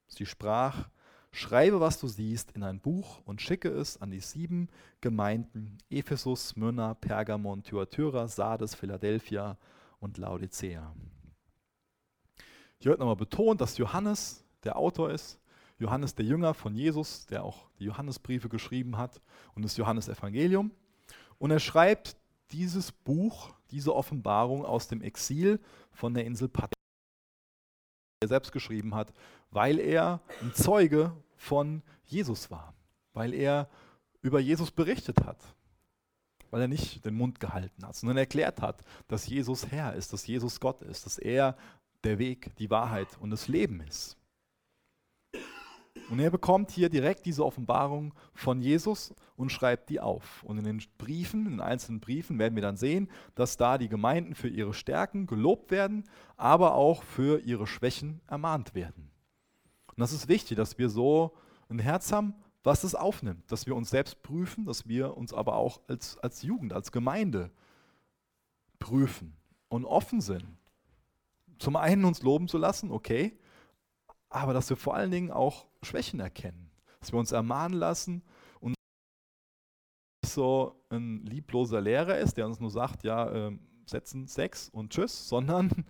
Sie 0.06 0.28
sprach, 0.28 0.90
Schreibe, 1.34 1.80
was 1.80 2.00
du 2.00 2.08
siehst, 2.08 2.52
in 2.52 2.64
ein 2.64 2.80
Buch 2.80 3.22
und 3.24 3.42
schicke 3.42 3.70
es 3.70 4.02
an 4.02 4.12
die 4.12 4.20
sieben 4.20 4.68
Gemeinden 5.00 5.78
Ephesus, 5.90 6.50
Smyrna, 6.50 6.94
Pergamon, 6.94 7.64
Thyatira, 7.64 8.28
Sardes, 8.28 8.76
Philadelphia 8.76 9.58
und 10.00 10.18
Laodicea. 10.18 10.94
Hier 12.80 12.92
wird 12.92 13.00
nochmal 13.00 13.16
betont, 13.16 13.62
dass 13.62 13.78
Johannes 13.78 14.44
der 14.64 14.76
Autor 14.76 15.12
ist. 15.12 15.40
Johannes 15.80 16.14
der 16.14 16.26
Jünger 16.26 16.54
von 16.54 16.76
Jesus, 16.76 17.26
der 17.28 17.44
auch 17.44 17.70
die 17.80 17.86
Johannesbriefe 17.86 18.50
geschrieben 18.50 18.98
hat 18.98 19.22
und 19.56 19.64
das 19.64 19.78
Johannesevangelium. 19.78 20.72
Und 21.40 21.52
er 21.52 21.60
schreibt 21.60 22.18
dieses 22.52 22.92
Buch, 22.92 23.54
diese 23.72 23.96
Offenbarung 23.96 24.66
aus 24.66 24.88
dem 24.90 25.02
Exil 25.02 25.60
von 25.92 26.14
der 26.14 26.26
Insel 26.26 26.50
Patmos 26.50 26.81
er 28.22 28.28
selbst 28.28 28.52
geschrieben 28.52 28.94
hat, 28.94 29.12
weil 29.50 29.80
er 29.80 30.22
ein 30.42 30.54
Zeuge 30.54 31.12
von 31.36 31.82
Jesus 32.06 32.52
war, 32.52 32.74
weil 33.14 33.34
er 33.34 33.68
über 34.22 34.40
Jesus 34.40 34.70
berichtet 34.70 35.26
hat, 35.26 35.38
weil 36.52 36.62
er 36.62 36.68
nicht 36.68 37.04
den 37.04 37.16
Mund 37.16 37.40
gehalten 37.40 37.86
hat, 37.86 37.96
sondern 37.96 38.18
erklärt 38.18 38.62
hat, 38.62 38.84
dass 39.08 39.28
Jesus 39.28 39.72
Herr 39.72 39.96
ist, 39.96 40.14
dass 40.14 40.28
Jesus 40.28 40.60
Gott 40.60 40.84
ist, 40.84 41.06
dass 41.06 41.18
er 41.18 41.58
der 42.04 42.20
Weg, 42.20 42.56
die 42.58 42.70
Wahrheit 42.70 43.08
und 43.20 43.32
das 43.32 43.48
Leben 43.48 43.82
ist. 43.82 44.18
Und 46.10 46.20
er 46.20 46.30
bekommt 46.30 46.72
hier 46.72 46.90
direkt 46.90 47.26
diese 47.26 47.46
Offenbarung 47.46 48.14
von 48.34 48.62
Jesus 48.62 49.14
und 49.36 49.52
schreibt 49.52 49.90
die 49.90 50.00
auf. 50.00 50.44
Und 50.44 50.58
in 50.58 50.64
den 50.64 50.82
Briefen, 50.98 51.46
in 51.46 51.52
den 51.52 51.62
einzelnen 51.62 52.00
Briefen 52.00 52.40
werden 52.40 52.56
wir 52.56 52.62
dann 52.62 52.78
sehen, 52.78 53.10
dass 53.36 53.58
da 53.58 53.78
die 53.78 53.90
Gemeinden 53.90 54.36
für 54.36 54.48
ihre 54.48 54.74
Stärken 54.74 55.26
gelobt 55.26 55.72
werden, 55.72 56.04
aber 56.38 56.76
auch 56.76 57.04
für 57.04 57.40
ihre 57.42 57.68
Schwächen 57.68 58.22
ermahnt 58.28 58.74
werden. 58.74 59.12
Und 59.88 60.00
das 60.00 60.14
ist 60.14 60.28
wichtig, 60.28 60.58
dass 60.58 60.78
wir 60.78 60.90
so 60.90 61.34
ein 61.70 61.80
Herz 61.80 62.12
haben, 62.12 62.36
was 62.64 62.84
es 62.84 62.96
aufnimmt, 62.96 63.52
dass 63.52 63.66
wir 63.66 63.76
uns 63.76 63.90
selbst 63.90 64.22
prüfen, 64.22 64.66
dass 64.66 64.88
wir 64.88 65.18
uns 65.18 65.34
aber 65.34 65.56
auch 65.56 65.82
als, 65.88 66.18
als 66.20 66.42
Jugend, 66.42 66.74
als 66.74 66.92
Gemeinde 66.92 67.52
prüfen 68.80 69.36
und 69.68 69.86
offen 69.86 70.22
sind. 70.22 70.46
Zum 71.58 71.76
einen 71.76 72.06
uns 72.06 72.22
loben 72.22 72.48
zu 72.48 72.58
lassen, 72.58 72.92
okay, 72.92 73.38
aber 74.30 74.54
dass 74.54 74.70
wir 74.70 74.78
vor 74.78 74.96
allen 74.96 75.12
Dingen 75.12 75.32
auch 75.32 75.71
Schwächen 75.84 76.20
erkennen, 76.20 76.70
dass 77.00 77.12
wir 77.12 77.20
uns 77.20 77.32
ermahnen 77.32 77.78
lassen 77.78 78.24
und 78.60 78.76
nicht 80.24 80.34
so 80.34 80.84
ein 80.90 81.26
liebloser 81.26 81.82
Lehrer 81.82 82.18
ist, 82.18 82.38
der 82.38 82.46
uns 82.46 82.60
nur 82.60 82.72
sagt, 82.72 83.04
ja, 83.04 83.30
äh, 83.30 83.58
setzen 83.86 84.28
Sex 84.28 84.70
und 84.70 84.92
tschüss, 84.92 85.28
sondern 85.28 85.86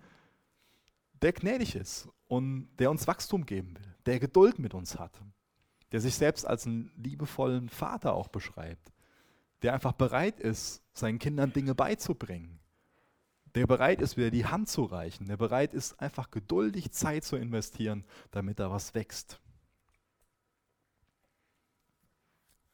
der 1.22 1.34
gnädig 1.34 1.76
ist 1.76 2.10
und 2.28 2.70
der 2.78 2.90
uns 2.90 3.08
Wachstum 3.08 3.46
geben 3.46 3.76
will, 3.76 3.96
der 4.06 4.20
Geduld 4.20 4.60
mit 4.60 4.74
uns 4.74 4.98
hat, 4.98 5.22
der 5.92 6.02
sich 6.02 6.16
selbst 6.16 6.46
als 6.48 6.66
einen 6.66 6.92
liebevollen 6.96 7.70
Vater 7.70 8.14
auch 8.14 8.30
beschreibt, 8.30 8.92
der 9.62 9.74
einfach 9.74 9.94
bereit 9.94 10.40
ist, 10.40 10.82
seinen 10.94 11.20
Kindern 11.20 11.54
Dinge 11.54 11.76
beizubringen, 11.76 12.62
der 13.56 13.68
bereit 13.68 14.02
ist, 14.02 14.18
wieder 14.18 14.32
die 14.32 14.46
Hand 14.46 14.70
zu 14.70 14.84
reichen, 14.84 15.28
der 15.28 15.38
bereit 15.38 15.74
ist, 15.74 16.00
einfach 16.00 16.32
geduldig 16.32 16.92
Zeit 16.92 17.24
zu 17.24 17.36
investieren, 17.36 18.06
damit 18.32 18.60
da 18.60 18.72
was 18.72 18.96
wächst. 18.96 19.41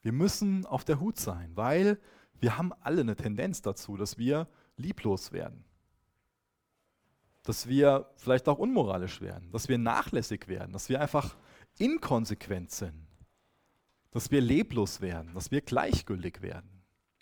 Wir 0.02 0.12
müssen 0.12 0.66
auf 0.66 0.84
der 0.86 1.00
Hut 1.00 1.20
sein, 1.20 1.52
weil 1.56 2.00
wir 2.40 2.58
haben 2.58 2.74
alle 2.82 3.02
eine 3.02 3.16
Tendenz 3.16 3.62
dazu, 3.62 3.98
dass 3.98 4.18
wir 4.18 4.48
lieblos 4.78 5.32
werden. 5.32 5.64
Dass 7.44 7.68
wir 7.68 8.10
vielleicht 8.16 8.48
auch 8.48 8.60
unmoralisch 8.60 9.22
werden, 9.22 9.52
dass 9.52 9.70
wir 9.70 9.78
nachlässig 9.78 10.48
werden, 10.48 10.74
dass 10.74 10.90
wir 10.90 11.02
einfach 11.02 11.36
inkonsequent 11.78 12.72
sind, 12.72 13.08
dass 14.12 14.32
wir 14.32 14.42
leblos 14.42 15.02
werden, 15.02 15.34
dass 15.34 15.52
wir 15.52 15.62
gleichgültig 15.62 16.42
werden. 16.42 16.70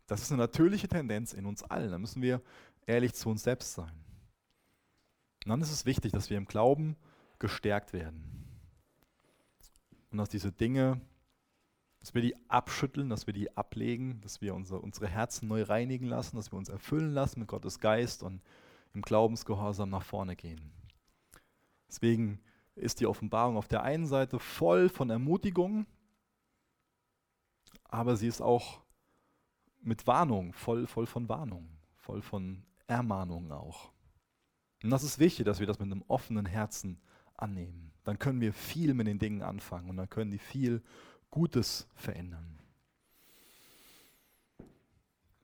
Das 0.08 0.22
ist 0.22 0.32
eine 0.32 0.42
natürliche 0.42 0.88
Tendenz 0.88 1.34
in 1.34 1.46
uns 1.46 1.64
allen. 1.64 1.92
Da 1.92 1.98
müssen 1.98 2.22
wir 2.22 2.42
ehrlich 2.86 3.14
zu 3.14 3.30
uns 3.30 3.44
selbst 3.44 3.74
sein. 3.74 3.92
Und 5.44 5.50
dann 5.50 5.62
ist 5.62 5.72
es 5.72 5.86
wichtig, 5.86 6.12
dass 6.12 6.30
wir 6.30 6.38
im 6.38 6.46
Glauben 6.46 6.96
gestärkt 7.40 7.94
werden. 7.94 8.46
Und 10.12 10.18
dass 10.18 10.30
diese 10.30 10.52
Dinge, 10.52 11.02
dass 12.06 12.14
wir 12.14 12.22
die 12.22 12.36
abschütteln, 12.52 13.10
dass 13.10 13.26
wir 13.26 13.34
die 13.34 13.58
ablegen, 13.58 14.22
dass 14.22 14.40
wir 14.40 14.54
unsere, 14.54 14.80
unsere 14.80 15.08
Herzen 15.08 15.48
neu 15.48 15.64
reinigen 15.64 16.06
lassen, 16.06 16.36
dass 16.36 16.52
wir 16.52 16.60
uns 16.60 16.70
erfüllen 16.70 17.16
lassen 17.16 17.40
mit 17.40 17.50
Gottes 17.50 17.80
Geist 17.80 18.22
und 18.22 18.44
im 18.94 19.02
Glaubensgehorsam 19.02 19.90
nach 19.90 20.04
vorne 20.04 20.36
gehen. 20.36 20.72
Deswegen 21.88 22.40
ist 22.76 23.00
die 23.00 23.08
Offenbarung 23.08 23.58
auf 23.58 23.68
der 23.68 23.82
einen 23.82 24.06
Seite 24.06 24.38
voll 24.38 24.88
von 24.88 25.10
Ermutigung, 25.10 25.88
aber 27.86 28.16
sie 28.18 28.28
ist 28.28 28.40
auch 28.40 28.82
mit 29.82 30.06
Warnung, 30.06 30.54
voll, 30.54 30.86
voll 30.86 31.08
von 31.08 31.28
Warnung, 31.28 31.68
voll 31.96 32.22
von 32.22 32.68
Ermahnungen 32.86 33.52
auch. 33.52 33.90
Und 34.84 34.92
das 34.92 35.04
ist 35.04 35.18
wichtig, 35.18 35.48
dass 35.48 35.60
wir 35.60 35.66
das 35.66 35.80
mit 35.80 35.92
einem 35.92 36.04
offenen 36.08 36.46
Herzen 36.46 37.02
annehmen. 37.36 37.94
Dann 38.04 38.20
können 38.20 38.42
wir 38.42 38.54
viel 38.54 38.94
mit 38.94 39.08
den 39.08 39.18
Dingen 39.18 39.42
anfangen 39.42 39.90
und 39.90 39.98
dann 39.98 40.08
können 40.08 40.30
die 40.30 40.38
viel 40.38 40.84
Gutes 41.30 41.88
verändern. 41.96 42.60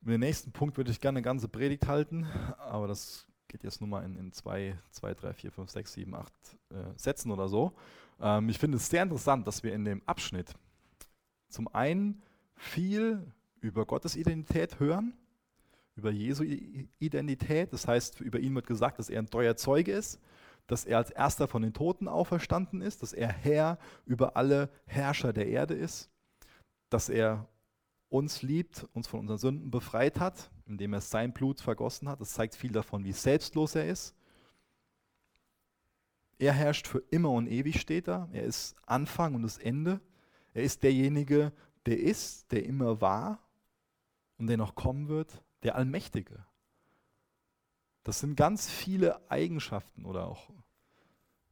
Mit 0.01 0.15
dem 0.15 0.21
nächsten 0.21 0.51
Punkt 0.51 0.77
würde 0.77 0.91
ich 0.91 0.99
gerne 0.99 1.17
eine 1.17 1.23
ganze 1.23 1.47
Predigt 1.47 1.87
halten, 1.87 2.25
aber 2.57 2.87
das 2.87 3.27
geht 3.47 3.63
jetzt 3.63 3.81
nur 3.81 3.89
mal 3.89 4.03
in, 4.03 4.15
in 4.15 4.31
zwei, 4.31 4.79
zwei, 4.89 5.13
drei, 5.13 5.33
vier, 5.33 5.51
fünf, 5.51 5.69
sechs, 5.69 5.93
sieben, 5.93 6.15
acht 6.15 6.33
äh, 6.69 6.75
Sätzen 6.95 7.31
oder 7.31 7.47
so. 7.47 7.73
Ähm, 8.19 8.49
ich 8.49 8.57
finde 8.57 8.77
es 8.77 8.89
sehr 8.89 9.03
interessant, 9.03 9.45
dass 9.45 9.63
wir 9.63 9.73
in 9.73 9.85
dem 9.85 10.01
Abschnitt 10.07 10.55
zum 11.49 11.67
einen 11.67 12.23
viel 12.55 13.31
über 13.59 13.85
Gottes 13.85 14.15
Identität 14.15 14.79
hören 14.79 15.13
über 15.95 16.11
Jesu 16.11 16.43
Identität. 16.99 17.73
Das 17.73 17.87
heißt, 17.87 18.21
über 18.21 18.39
ihn 18.39 18.55
wird 18.55 18.67
gesagt, 18.67 18.99
dass 18.99 19.09
er 19.09 19.19
ein 19.19 19.29
treuer 19.29 19.55
Zeuge 19.55 19.91
ist, 19.91 20.19
dass 20.67 20.85
er 20.85 20.97
als 20.97 21.11
erster 21.11 21.47
von 21.47 21.61
den 21.61 21.73
Toten 21.73 22.07
auferstanden 22.07 22.81
ist, 22.81 23.01
dass 23.01 23.13
er 23.13 23.29
Herr 23.29 23.77
über 24.05 24.35
alle 24.35 24.69
Herrscher 24.85 25.33
der 25.33 25.47
Erde 25.47 25.73
ist, 25.73 26.09
dass 26.89 27.09
er 27.09 27.47
uns 28.09 28.41
liebt, 28.41 28.87
uns 28.93 29.07
von 29.07 29.21
unseren 29.21 29.37
Sünden 29.37 29.71
befreit 29.71 30.19
hat, 30.19 30.51
indem 30.65 30.93
er 30.93 31.01
sein 31.01 31.33
Blut 31.33 31.61
vergossen 31.61 32.09
hat. 32.09 32.19
Das 32.19 32.33
zeigt 32.33 32.55
viel 32.55 32.71
davon, 32.71 33.05
wie 33.05 33.13
selbstlos 33.13 33.75
er 33.75 33.87
ist. 33.87 34.15
Er 36.37 36.53
herrscht 36.53 36.87
für 36.87 37.03
immer 37.11 37.29
und 37.29 37.47
ewig, 37.47 37.79
steht 37.79 38.07
da. 38.07 38.27
Er 38.33 38.43
ist 38.43 38.75
Anfang 38.85 39.35
und 39.35 39.43
das 39.43 39.57
Ende. 39.57 40.01
Er 40.53 40.63
ist 40.63 40.83
derjenige, 40.83 41.53
der 41.85 41.99
ist, 41.99 42.51
der 42.51 42.65
immer 42.65 42.99
war 42.99 43.39
und 44.37 44.47
der 44.47 44.57
noch 44.57 44.75
kommen 44.75 45.07
wird 45.07 45.41
der 45.63 45.75
Allmächtige. 45.75 46.45
Das 48.03 48.19
sind 48.19 48.35
ganz 48.35 48.69
viele 48.69 49.29
Eigenschaften 49.29 50.05
oder 50.05 50.27
auch 50.27 50.49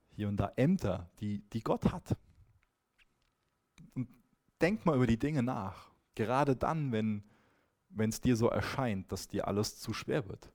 hier 0.10 0.28
und 0.28 0.38
da 0.38 0.52
Ämter, 0.56 1.10
die, 1.20 1.40
die 1.50 1.62
Gott 1.62 1.92
hat. 1.92 2.18
Und 3.94 4.10
denk 4.60 4.86
mal 4.86 4.96
über 4.96 5.08
die 5.08 5.20
Dinge 5.20 5.44
nach. 5.44 5.92
Gerade 6.16 6.56
dann, 6.56 6.92
wenn 6.92 8.10
es 8.10 8.20
dir 8.20 8.36
so 8.36 8.50
erscheint, 8.50 9.12
dass 9.12 9.28
dir 9.28 9.48
alles 9.48 9.80
zu 9.80 9.94
schwer 9.94 10.28
wird. 10.28 10.52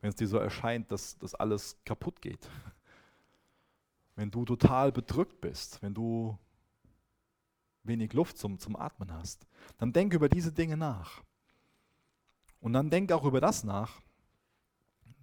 Wenn 0.00 0.10
es 0.10 0.16
dir 0.16 0.28
so 0.28 0.38
erscheint, 0.38 0.90
dass, 0.90 1.18
dass 1.18 1.34
alles 1.34 1.76
kaputt 1.84 2.20
geht. 2.20 2.48
Wenn 4.14 4.30
du 4.30 4.44
total 4.44 4.92
bedrückt 4.92 5.40
bist, 5.40 5.80
wenn 5.80 5.94
du 5.94 6.38
wenig 7.82 8.12
Luft 8.12 8.36
zum, 8.36 8.58
zum 8.58 8.76
Atmen 8.76 9.10
hast, 9.10 9.46
dann 9.78 9.94
denk 9.94 10.12
über 10.12 10.28
diese 10.28 10.52
Dinge 10.52 10.76
nach. 10.76 11.22
Und 12.60 12.74
dann 12.74 12.90
denk 12.90 13.10
auch 13.10 13.24
über 13.24 13.40
das 13.40 13.64
nach. 13.64 14.02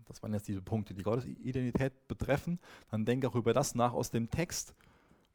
Das 0.09 0.21
waren 0.21 0.33
jetzt 0.33 0.47
diese 0.47 0.61
Punkte, 0.61 0.93
die 0.93 1.03
Gottes 1.03 1.25
Identität 1.25 2.07
betreffen. 2.07 2.59
Dann 2.91 3.05
denk 3.05 3.25
auch 3.25 3.35
über 3.35 3.53
das 3.53 3.75
nach 3.75 3.93
aus 3.93 4.11
dem 4.11 4.29
Text, 4.29 4.75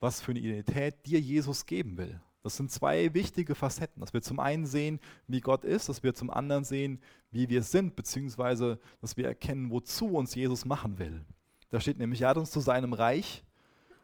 was 0.00 0.20
für 0.20 0.32
eine 0.32 0.40
Identität 0.40 1.06
dir 1.06 1.20
Jesus 1.20 1.64
geben 1.64 1.96
will. 1.96 2.20
Das 2.42 2.58
sind 2.58 2.70
zwei 2.70 3.14
wichtige 3.14 3.54
Facetten, 3.54 4.00
dass 4.00 4.12
wir 4.12 4.20
zum 4.20 4.38
einen 4.38 4.66
sehen, 4.66 5.00
wie 5.28 5.40
Gott 5.40 5.64
ist, 5.64 5.88
dass 5.88 6.02
wir 6.02 6.12
zum 6.12 6.28
anderen 6.28 6.64
sehen, 6.64 7.00
wie 7.30 7.48
wir 7.48 7.62
sind, 7.62 7.96
beziehungsweise 7.96 8.78
dass 9.00 9.16
wir 9.16 9.26
erkennen, 9.26 9.70
wozu 9.70 10.08
uns 10.08 10.34
Jesus 10.34 10.66
machen 10.66 10.98
will. 10.98 11.24
Da 11.70 11.80
steht 11.80 11.96
nämlich, 11.98 12.20
er 12.20 12.28
hat 12.28 12.36
uns 12.36 12.50
zu 12.50 12.60
seinem 12.60 12.92
Reich, 12.92 13.42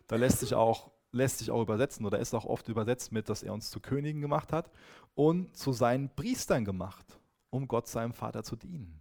Da 0.06 0.16
lässt 0.16 0.40
sich 0.40 0.54
auch 0.54 0.90
lässt 1.12 1.38
sich 1.38 1.50
auch 1.50 1.62
übersetzen 1.62 2.06
oder 2.06 2.18
ist 2.18 2.34
auch 2.34 2.44
oft 2.44 2.68
übersetzt 2.68 3.12
mit, 3.12 3.28
dass 3.28 3.42
er 3.42 3.52
uns 3.52 3.70
zu 3.70 3.80
Königen 3.80 4.20
gemacht 4.20 4.52
hat 4.52 4.70
und 5.14 5.56
zu 5.56 5.72
seinen 5.72 6.08
Priestern 6.14 6.64
gemacht, 6.64 7.18
um 7.50 7.66
Gott 7.68 7.88
seinem 7.88 8.12
Vater 8.12 8.42
zu 8.42 8.56
dienen. 8.56 9.00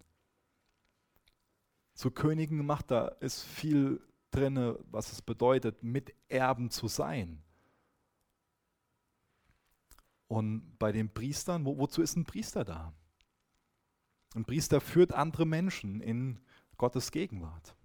Zu 2.00 2.12
Königen 2.12 2.56
gemacht, 2.56 2.90
da 2.92 3.10
ist 3.20 3.44
viel 3.44 4.00
drin, 4.32 4.74
was 4.90 5.12
es 5.12 5.22
bedeutet, 5.22 5.84
Miterben 5.84 6.70
zu 6.70 6.88
sein. 6.88 7.44
Und 10.30 10.80
bei 10.80 10.94
den 10.94 11.14
Priestern, 11.14 11.66
wo, 11.66 11.78
wozu 11.78 12.02
ist 12.02 12.16
ein 12.16 12.24
Priester 12.24 12.64
da? 12.64 12.94
Ein 14.34 14.46
Priester 14.46 14.80
führt 14.80 15.12
andere 15.12 15.46
Menschen 15.46 16.00
in 16.00 16.40
Gottes 16.78 17.12
Gegenwart. 17.12 17.76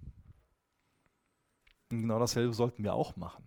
Und 1.90 2.02
genau 2.02 2.20
dasselbe 2.20 2.54
sollten 2.54 2.84
wir 2.84 2.94
auch 2.94 3.16
machen. 3.16 3.44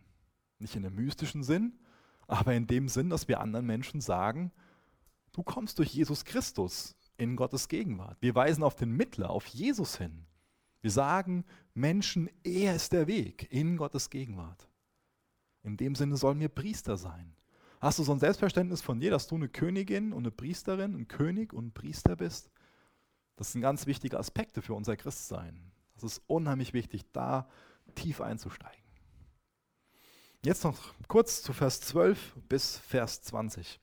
Nicht 0.59 0.75
in 0.75 0.85
einem 0.85 0.97
mystischen 0.97 1.43
Sinn, 1.43 1.79
aber 2.27 2.53
in 2.55 2.67
dem 2.67 2.89
Sinn, 2.89 3.09
dass 3.09 3.29
wir 3.29 3.39
anderen 3.39 3.67
Menschen 3.67 4.01
sagen, 4.01 4.51
du 5.31 5.43
kommst 5.43 5.79
durch 5.79 5.93
Jesus 5.93 6.25
Christus 6.25 6.93
in 7.15 7.37
Gottes 7.37 7.69
Gegenwart. 7.69 8.17
Wir 8.19 8.35
weisen 8.35 8.63
auf 8.63 8.75
den 8.75 8.91
Mittler, 8.91 9.29
auf 9.29 9.47
Jesus 9.47 9.97
hin. 9.97 10.27
Wir 10.81 10.91
sagen 10.91 11.45
Menschen, 11.73 12.29
er 12.43 12.75
ist 12.75 12.93
der 12.93 13.07
Weg 13.07 13.51
in 13.51 13.77
Gottes 13.77 14.09
Gegenwart. 14.09 14.67
In 15.63 15.77
dem 15.77 15.95
Sinne 15.95 16.17
sollen 16.17 16.39
wir 16.39 16.49
Priester 16.49 16.97
sein. 16.97 17.35
Hast 17.79 17.99
du 17.99 18.03
so 18.03 18.11
ein 18.11 18.19
Selbstverständnis 18.19 18.81
von 18.81 18.99
dir, 18.99 19.11
dass 19.11 19.27
du 19.27 19.35
eine 19.35 19.49
Königin 19.49 20.13
und 20.13 20.23
eine 20.23 20.31
Priesterin, 20.31 20.95
ein 20.95 21.07
König 21.07 21.53
und 21.53 21.67
ein 21.67 21.73
Priester 21.73 22.15
bist? 22.15 22.49
Das 23.35 23.51
sind 23.51 23.61
ganz 23.61 23.85
wichtige 23.85 24.17
Aspekte 24.17 24.61
für 24.61 24.73
unser 24.73 24.97
Christsein. 24.97 25.71
Das 25.93 26.03
ist 26.03 26.21
unheimlich 26.27 26.73
wichtig, 26.73 27.11
da 27.11 27.49
tief 27.95 28.21
einzusteigen. 28.21 28.83
Jetzt 30.43 30.63
noch 30.63 30.77
kurz 31.07 31.41
zu 31.41 31.53
Vers 31.53 31.81
12 31.81 32.35
bis 32.47 32.77
Vers 32.77 33.21
20. 33.23 33.79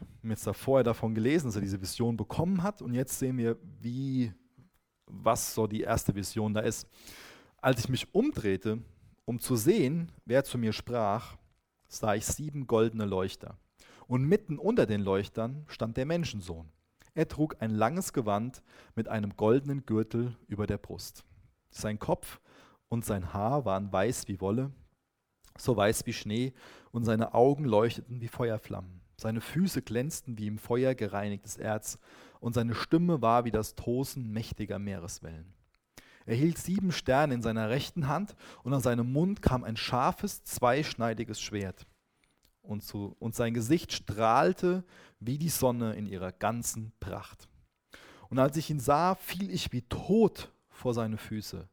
haben 0.00 0.11
jetzt 0.30 0.46
da 0.46 0.52
vorher 0.52 0.84
davon 0.84 1.14
gelesen, 1.14 1.46
dass 1.46 1.56
er 1.56 1.62
diese 1.62 1.80
Vision 1.80 2.16
bekommen 2.16 2.62
hat 2.62 2.82
und 2.82 2.94
jetzt 2.94 3.18
sehen 3.18 3.38
wir, 3.38 3.56
wie, 3.80 4.32
was 5.06 5.54
so 5.54 5.66
die 5.66 5.82
erste 5.82 6.14
Vision 6.14 6.54
da 6.54 6.60
ist. 6.60 6.86
Als 7.58 7.80
ich 7.80 7.88
mich 7.88 8.14
umdrehte, 8.14 8.82
um 9.24 9.38
zu 9.38 9.56
sehen, 9.56 10.10
wer 10.24 10.44
zu 10.44 10.58
mir 10.58 10.72
sprach, 10.72 11.36
sah 11.88 12.14
ich 12.14 12.26
sieben 12.26 12.66
goldene 12.66 13.04
Leuchter. 13.04 13.58
Und 14.06 14.24
mitten 14.24 14.58
unter 14.58 14.86
den 14.86 15.00
Leuchtern 15.00 15.64
stand 15.68 15.96
der 15.96 16.06
Menschensohn. 16.06 16.68
Er 17.14 17.28
trug 17.28 17.56
ein 17.60 17.70
langes 17.70 18.12
Gewand 18.12 18.62
mit 18.94 19.08
einem 19.08 19.36
goldenen 19.36 19.84
Gürtel 19.84 20.36
über 20.48 20.66
der 20.66 20.78
Brust. 20.78 21.24
Sein 21.70 21.98
Kopf 21.98 22.40
und 22.88 23.04
sein 23.04 23.32
Haar 23.32 23.64
waren 23.64 23.92
weiß 23.92 24.28
wie 24.28 24.40
Wolle, 24.40 24.70
so 25.58 25.76
weiß 25.76 26.06
wie 26.06 26.12
Schnee, 26.12 26.54
und 26.90 27.04
seine 27.04 27.34
Augen 27.34 27.64
leuchteten 27.64 28.20
wie 28.20 28.28
Feuerflammen. 28.28 29.01
Seine 29.16 29.40
Füße 29.40 29.82
glänzten 29.82 30.38
wie 30.38 30.46
im 30.46 30.58
Feuer 30.58 30.94
gereinigtes 30.94 31.56
Erz, 31.56 31.98
und 32.40 32.54
seine 32.54 32.74
Stimme 32.74 33.22
war 33.22 33.44
wie 33.44 33.52
das 33.52 33.76
Tosen 33.76 34.32
mächtiger 34.32 34.78
Meereswellen. 34.78 35.54
Er 36.26 36.36
hielt 36.36 36.58
sieben 36.58 36.92
Sterne 36.92 37.34
in 37.34 37.42
seiner 37.42 37.70
rechten 37.70 38.08
Hand, 38.08 38.34
und 38.62 38.72
an 38.74 38.80
seinem 38.80 39.12
Mund 39.12 39.42
kam 39.42 39.64
ein 39.64 39.76
scharfes, 39.76 40.44
zweischneidiges 40.44 41.40
Schwert. 41.40 41.86
Und, 42.62 42.84
zu, 42.84 43.16
und 43.18 43.34
sein 43.34 43.54
Gesicht 43.54 43.92
strahlte 43.92 44.84
wie 45.18 45.38
die 45.38 45.48
Sonne 45.48 45.94
in 45.94 46.06
ihrer 46.06 46.30
ganzen 46.30 46.92
Pracht. 47.00 47.48
Und 48.28 48.38
als 48.38 48.56
ich 48.56 48.70
ihn 48.70 48.80
sah, 48.80 49.14
fiel 49.16 49.50
ich 49.50 49.72
wie 49.72 49.82
tot 49.82 50.52
vor 50.68 50.94
seine 50.94 51.18
Füße. 51.18 51.68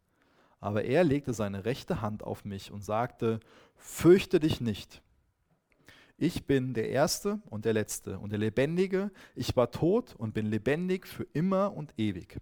Aber 0.59 0.83
er 0.83 1.03
legte 1.03 1.33
seine 1.33 1.63
rechte 1.63 2.01
Hand 2.01 2.23
auf 2.23 2.43
mich 2.43 2.71
und 2.71 2.83
sagte, 2.83 3.39
fürchte 3.75 4.39
dich 4.39 4.59
nicht. 4.59 5.01
Ich 6.21 6.45
bin 6.45 6.73
der 6.73 6.89
Erste 6.89 7.39
und 7.45 7.63
der 7.63 7.71
Letzte 7.71 8.19
und 8.19 8.33
der 8.33 8.39
Lebendige. 8.39 9.09
Ich 9.35 9.55
war 9.55 9.71
tot 9.71 10.15
und 10.17 10.33
bin 10.33 10.47
lebendig 10.47 11.07
für 11.07 11.25
immer 11.31 11.73
und 11.73 11.93
ewig. 11.97 12.41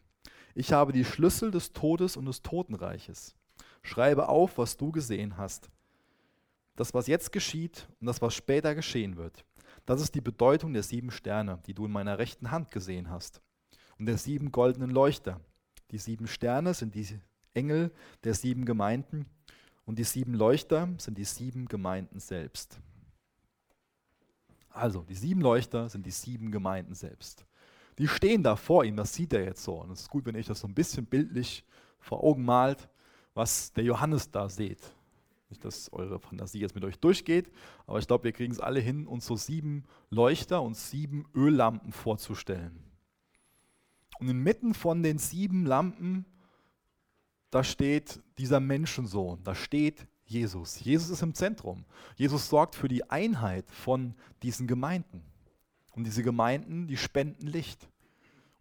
Ich 0.56 0.74
habe 0.74 0.94
die 0.94 1.06
Schlüssel 1.06 1.52
des 1.52 1.74
Todes 1.74 2.18
und 2.18 2.26
des 2.26 2.42
Totenreiches. 2.42 3.36
Schreibe 3.84 4.30
auf, 4.30 4.58
was 4.58 4.78
du 4.78 4.92
gesehen 4.92 5.38
hast. 5.38 5.70
Das, 6.76 6.96
was 6.96 7.06
jetzt 7.06 7.32
geschieht 7.32 7.88
und 8.02 8.08
das, 8.08 8.20
was 8.20 8.34
später 8.34 8.74
geschehen 8.74 9.16
wird. 9.16 9.46
Das 9.86 10.02
ist 10.02 10.16
die 10.16 10.22
Bedeutung 10.22 10.74
der 10.74 10.82
sieben 10.82 11.12
Sterne, 11.12 11.60
die 11.68 11.76
du 11.76 11.86
in 11.86 11.92
meiner 11.92 12.18
rechten 12.18 12.50
Hand 12.50 12.72
gesehen 12.72 13.12
hast. 13.12 13.44
Und 14.00 14.08
der 14.08 14.18
sieben 14.18 14.52
goldenen 14.52 14.90
Leuchter. 14.90 15.40
Die 15.92 16.00
sieben 16.00 16.26
Sterne 16.26 16.74
sind 16.74 16.96
die 16.96 17.08
Engel 17.54 17.92
der 18.24 18.34
sieben 18.34 18.66
Gemeinden 18.66 19.28
und 19.86 20.00
die 20.00 20.04
sieben 20.04 20.34
Leuchter 20.34 20.90
sind 20.98 21.20
die 21.20 21.26
sieben 21.26 21.68
Gemeinden 21.68 22.20
selbst. 22.20 22.82
Also, 24.78 25.02
die 25.04 25.16
sieben 25.16 25.42
Leuchter 25.42 25.90
sind 25.90 26.06
die 26.06 26.12
sieben 26.12 26.52
Gemeinden 26.52 26.94
selbst. 26.94 27.46
Die 27.98 28.08
stehen 28.08 28.44
da 28.44 28.56
vor 28.56 28.86
ihm, 28.86 28.96
das 28.96 29.14
sieht 29.14 29.34
er 29.34 29.44
jetzt 29.44 29.64
so. 29.64 29.82
Und 29.82 29.92
es 29.92 30.02
ist 30.02 30.10
gut, 30.10 30.26
wenn 30.26 30.36
ich 30.36 30.46
das 30.46 30.60
so 30.60 30.68
ein 30.68 30.74
bisschen 30.74 31.06
bildlich 31.06 31.66
vor 32.00 32.24
Augen 32.24 32.46
malt, 32.46 32.90
was 33.34 33.74
der 33.74 33.84
Johannes 33.84 34.30
da 34.32 34.50
seht. 34.50 34.82
Nicht, 35.50 35.64
dass 35.66 35.92
eure 35.94 36.20
Fantasie 36.20 36.60
jetzt 36.60 36.76
mit 36.76 36.84
euch 36.84 37.00
durchgeht, 37.00 37.50
aber 37.86 38.00
ich 38.00 38.08
glaube, 38.08 38.26
wir 38.26 38.34
kriegen 38.34 38.52
es 38.52 38.60
alle 38.60 38.80
hin, 38.80 39.08
uns 39.08 39.26
so 39.26 39.36
sieben 39.36 39.86
Leuchter 40.10 40.62
und 40.62 40.76
sieben 40.76 41.26
Öllampen 41.34 41.92
vorzustellen. 41.92 42.84
Und 44.20 44.28
inmitten 44.30 44.74
von 44.74 45.04
den 45.04 45.18
sieben 45.18 45.66
Lampen 45.66 46.26
da 47.50 47.64
steht 47.64 48.22
dieser 48.38 48.60
Menschensohn, 48.60 49.44
da 49.44 49.56
steht 49.56 50.08
Jesus. 50.28 50.80
Jesus 50.80 51.10
ist 51.10 51.22
im 51.22 51.34
Zentrum. 51.34 51.86
Jesus 52.16 52.50
sorgt 52.50 52.76
für 52.76 52.88
die 52.88 53.10
Einheit 53.10 53.72
von 53.72 54.14
diesen 54.44 54.68
Gemeinden. 54.68 55.24
Und 55.94 56.04
diese 56.04 56.22
Gemeinden, 56.22 56.88
die 56.88 56.98
spenden 56.98 57.48
Licht. 57.48 57.90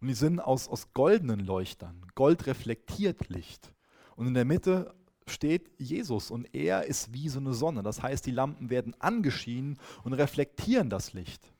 Und 0.01 0.09
die 0.09 0.15
sind 0.15 0.41
aus, 0.41 0.69
aus 0.69 0.93
goldenen 0.95 1.41
Leuchtern. 1.41 2.07
Gold 2.15 2.47
reflektiert 2.47 3.29
Licht. 3.29 3.73
Und 4.15 4.27
in 4.27 4.35
der 4.35 4.45
Mitte 4.45 4.95
steht 5.27 5.71
Jesus 5.79 6.31
und 6.31 6.55
er 6.55 6.85
ist 6.85 7.13
wie 7.13 7.29
so 7.29 7.41
eine 7.41 7.53
Sonne. 7.53 7.83
Das 7.83 8.03
heißt, 8.03 8.25
die 8.27 8.31
Lampen 8.31 8.71
werden 8.71 8.95
angeschienen 9.01 9.79
und 10.05 10.13
reflektieren 10.13 10.89
das 10.89 11.13
Licht. 11.13 11.53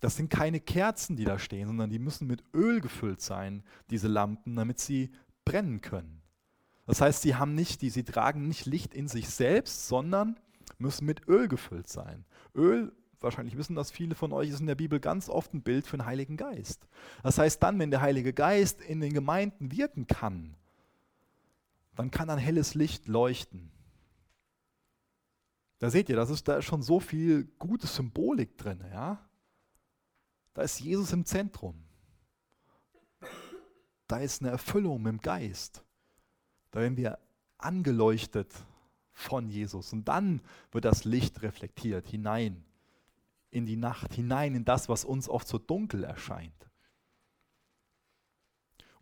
Das 0.00 0.16
sind 0.16 0.28
keine 0.28 0.60
Kerzen, 0.60 1.16
die 1.16 1.24
da 1.24 1.38
stehen, 1.38 1.66
sondern 1.66 1.88
die 1.88 1.98
müssen 1.98 2.26
mit 2.26 2.44
Öl 2.52 2.82
gefüllt 2.82 3.22
sein, 3.22 3.64
diese 3.88 4.08
Lampen, 4.08 4.54
damit 4.54 4.78
sie 4.78 5.10
brennen 5.46 5.80
können. 5.80 6.20
Das 6.86 7.00
heißt, 7.00 7.22
sie 7.22 7.34
haben 7.36 7.54
nicht, 7.54 7.82
die, 7.82 7.90
sie 7.90 8.04
tragen 8.04 8.46
nicht 8.46 8.66
Licht 8.66 8.94
in 8.94 9.08
sich 9.08 9.28
selbst, 9.28 9.88
sondern 9.88 10.36
müssen 10.78 11.06
mit 11.06 11.26
Öl 11.28 11.48
gefüllt 11.48 11.88
sein. 11.88 12.24
Öl, 12.54 12.92
wahrscheinlich 13.20 13.56
wissen 13.56 13.74
das 13.74 13.90
viele 13.90 14.14
von 14.14 14.32
euch, 14.32 14.50
ist 14.50 14.60
in 14.60 14.66
der 14.66 14.74
Bibel 14.74 15.00
ganz 15.00 15.28
oft 15.28 15.54
ein 15.54 15.62
Bild 15.62 15.86
für 15.86 15.96
den 15.96 16.06
Heiligen 16.06 16.36
Geist. 16.36 16.86
Das 17.22 17.38
heißt, 17.38 17.62
dann, 17.62 17.78
wenn 17.78 17.90
der 17.90 18.02
Heilige 18.02 18.32
Geist 18.32 18.80
in 18.80 19.00
den 19.00 19.14
Gemeinden 19.14 19.72
wirken 19.72 20.06
kann, 20.06 20.56
dann 21.94 22.10
kann 22.10 22.28
ein 22.28 22.38
helles 22.38 22.74
Licht 22.74 23.06
leuchten. 23.06 23.70
Da 25.78 25.90
seht 25.90 26.08
ihr, 26.08 26.16
das 26.16 26.30
ist 26.30 26.48
da 26.48 26.60
schon 26.60 26.82
so 26.82 27.00
viel 27.00 27.44
gute 27.58 27.86
Symbolik 27.86 28.56
drin, 28.58 28.82
ja? 28.90 29.18
Da 30.54 30.62
ist 30.62 30.80
Jesus 30.80 31.12
im 31.12 31.24
Zentrum. 31.24 31.84
Da 34.06 34.18
ist 34.18 34.42
eine 34.42 34.50
Erfüllung 34.50 35.04
dem 35.04 35.20
Geist. 35.20 35.83
Da 36.74 36.80
werden 36.80 36.96
wir 36.96 37.20
angeleuchtet 37.56 38.52
von 39.12 39.48
Jesus. 39.48 39.92
Und 39.92 40.08
dann 40.08 40.40
wird 40.72 40.84
das 40.84 41.04
Licht 41.04 41.40
reflektiert 41.42 42.08
hinein 42.08 42.64
in 43.52 43.64
die 43.64 43.76
Nacht, 43.76 44.12
hinein 44.12 44.56
in 44.56 44.64
das, 44.64 44.88
was 44.88 45.04
uns 45.04 45.28
oft 45.28 45.46
so 45.46 45.58
dunkel 45.58 46.02
erscheint. 46.02 46.68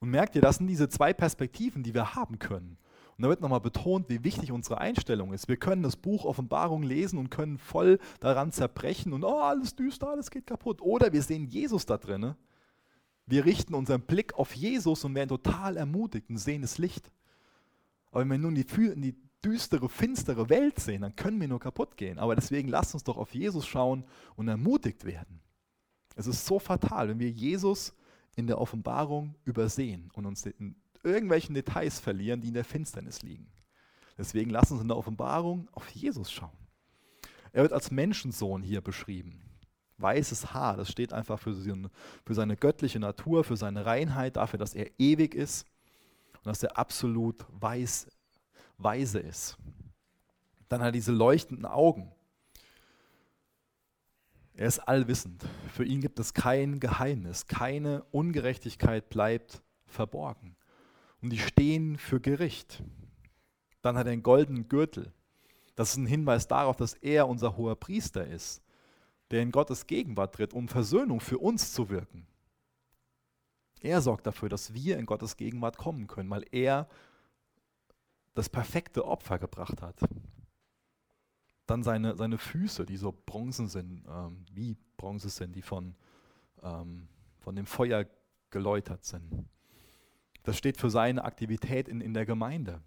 Und 0.01 0.11
merkt 0.11 0.35
ihr, 0.37 0.43
das 0.43 0.57
sind 0.57 0.67
diese 0.67 0.91
zwei 0.91 1.15
Perspektiven, 1.15 1.83
die 1.83 1.95
wir 1.95 2.15
haben 2.15 2.39
können. 2.39 2.77
Und 3.17 3.23
da 3.23 3.31
wird 3.31 3.41
nochmal 3.41 3.63
betont, 3.63 4.11
wie 4.11 4.23
wichtig 4.23 4.53
unsere 4.53 4.77
Einstellung 4.77 5.33
ist. 5.33 5.49
Wir 5.49 5.57
können 5.57 5.83
das 5.83 5.97
Buch 5.97 6.27
Offenbarung 6.27 6.83
lesen 6.83 7.19
und 7.19 7.31
können 7.31 7.57
voll 7.57 7.99
daran 8.21 8.53
zerbrechen 8.53 9.15
und 9.15 9.25
oh, 9.25 9.41
alles 9.41 9.77
düster, 9.77 10.11
alles 10.11 10.31
geht 10.31 10.47
kaputt. 10.47 10.83
Oder 10.83 11.15
wir 11.15 11.23
sehen 11.23 11.47
Jesus 11.47 11.87
da 11.87 11.97
drin. 11.97 12.35
Wir 13.25 13.47
richten 13.47 13.73
unseren 13.73 14.03
Blick 14.03 14.35
auf 14.35 14.53
Jesus 14.53 15.05
und 15.05 15.15
werden 15.15 15.31
total 15.31 15.79
ermutigt 15.79 16.29
und 16.29 16.37
sehen 16.37 16.61
das 16.61 16.77
Licht. 16.77 17.11
Aber 18.13 18.21
wenn 18.21 18.31
wir 18.31 18.39
nun 18.39 18.55
die, 18.55 18.65
die 18.65 19.17
düstere, 19.45 19.89
finstere 19.89 20.49
Welt 20.49 20.79
sehen, 20.79 21.03
dann 21.03 21.17
können 21.17 21.41
wir 21.41 21.49
nur 21.49 21.59
kaputt 21.59 21.97
gehen. 21.97 22.19
Aber 22.19 22.37
deswegen 22.37 22.69
lasst 22.69 22.95
uns 22.95 23.03
doch 23.03 23.17
auf 23.17 23.35
Jesus 23.35 23.67
schauen 23.67 24.05
und 24.37 24.47
ermutigt 24.47 25.05
werden. 25.05 25.41
Es 26.15 26.27
ist 26.27 26.47
so 26.47 26.59
fatal, 26.59 27.09
wenn 27.09 27.19
wir 27.19 27.31
Jesus 27.31 27.95
in 28.37 28.47
der 28.47 28.61
Offenbarung 28.61 29.35
übersehen 29.45 30.11
und 30.15 30.27
uns 30.27 30.47
in 30.47 30.77
irgendwelchen 31.03 31.55
Details 31.55 31.99
verlieren, 31.99 32.41
die 32.41 32.49
in 32.49 32.55
der 32.55 32.65
Finsternis 32.65 33.23
liegen. 33.23 33.51
Deswegen 34.17 34.51
lassen 34.51 34.75
uns 34.75 34.83
in 34.83 34.89
der 34.89 34.97
Offenbarung 34.97 35.69
auf 35.73 35.89
Jesus 35.89 36.31
schauen. 36.31 36.57
Er 37.53 37.63
wird 37.63 37.73
als 37.73 37.91
Menschensohn 37.91 38.63
hier 38.63 38.81
beschrieben. 38.81 39.43
Weißes 39.99 40.53
Haar, 40.53 40.77
das 40.77 40.91
steht 40.91 41.13
einfach 41.13 41.39
für, 41.39 41.55
seine 41.55 42.57
göttliche 42.57 42.99
Natur, 42.99 43.45
für 43.45 43.57
seine 43.57 43.87
Reinheit, 43.87 44.37
dafür, 44.37 44.59
dass 44.59 44.75
er 44.75 44.91
ewig 44.99 45.35
ist. 45.35 45.67
Und 46.43 46.49
dass 46.49 46.63
er 46.63 46.77
absolut 46.77 47.47
weiß, 47.49 48.09
weise 48.79 49.21
ist. 49.21 49.57
Dann 50.69 50.81
hat 50.81 50.89
er 50.89 50.93
diese 50.93 51.13
leuchtenden 51.13 51.67
Augen. 51.67 52.11
Er 54.55 54.67
ist 54.67 54.81
allwissend. 54.81 55.45
Für 55.73 55.85
ihn 55.85 56.01
gibt 56.01 56.19
es 56.19 56.35
kein 56.35 56.81
Geheimnis. 56.81 57.47
Keine 57.47 58.05
Ungerechtigkeit 58.11 59.09
bleibt 59.09 59.63
verborgen. 59.87 60.57
Und 61.21 61.31
die 61.31 61.39
stehen 61.39 61.97
für 61.97 62.21
Gericht. 62.21 62.83
Dann 63.81 63.97
hat 63.97 64.07
er 64.07 64.13
einen 64.13 64.23
goldenen 64.23 64.69
Gürtel. 64.69 65.13
Das 65.77 65.91
ist 65.91 65.97
ein 65.97 66.07
Hinweis 66.07 66.49
darauf, 66.49 66.77
dass 66.77 66.95
er 66.95 67.29
unser 67.29 67.57
hoher 67.57 67.77
Priester 67.77 68.27
ist, 68.27 68.63
der 69.31 69.43
in 69.43 69.53
Gottes 69.53 69.87
Gegenwart 69.87 70.35
tritt, 70.35 70.53
um 70.53 70.69
Versöhnung 70.69 71.21
für 71.21 71.39
uns 71.39 71.73
zu 71.73 71.89
wirken. 71.89 72.27
Er 73.83 74.01
sorgt 74.01 74.27
dafür, 74.27 74.49
dass 74.49 74.75
wir 74.75 74.97
in 74.97 75.07
Gottes 75.07 75.37
Gegenwart 75.37 75.77
kommen 75.77 76.07
können, 76.07 76.31
weil 76.31 76.47
er 76.53 76.89
das 78.35 78.49
perfekte 78.49 79.05
Opfer 79.05 79.39
gebracht 79.39 79.83
hat. 79.83 79.99
Dann 81.67 81.83
seine, 81.83 82.17
seine 82.17 82.39
Füße, 82.39 82.87
die 82.87 82.97
so 82.97 83.13
Bronzen 83.27 83.69
sind, 83.69 84.05
ähm, 84.09 84.45
wie 84.53 84.77
Bronze 84.97 85.29
sind, 85.29 85.55
die 85.57 85.63
von, 85.63 85.95
ähm, 86.63 87.09
von 87.41 87.57
dem 87.57 87.67
Feuer 87.67 88.07
geläutert 88.51 89.05
sind. 89.05 89.47
Das 90.45 90.57
steht 90.57 90.77
für 90.77 90.91
seine 90.91 91.25
Aktivität 91.25 91.89
in, 91.89 92.01
in 92.01 92.15
der 92.15 92.27
Gemeinde. 92.27 92.81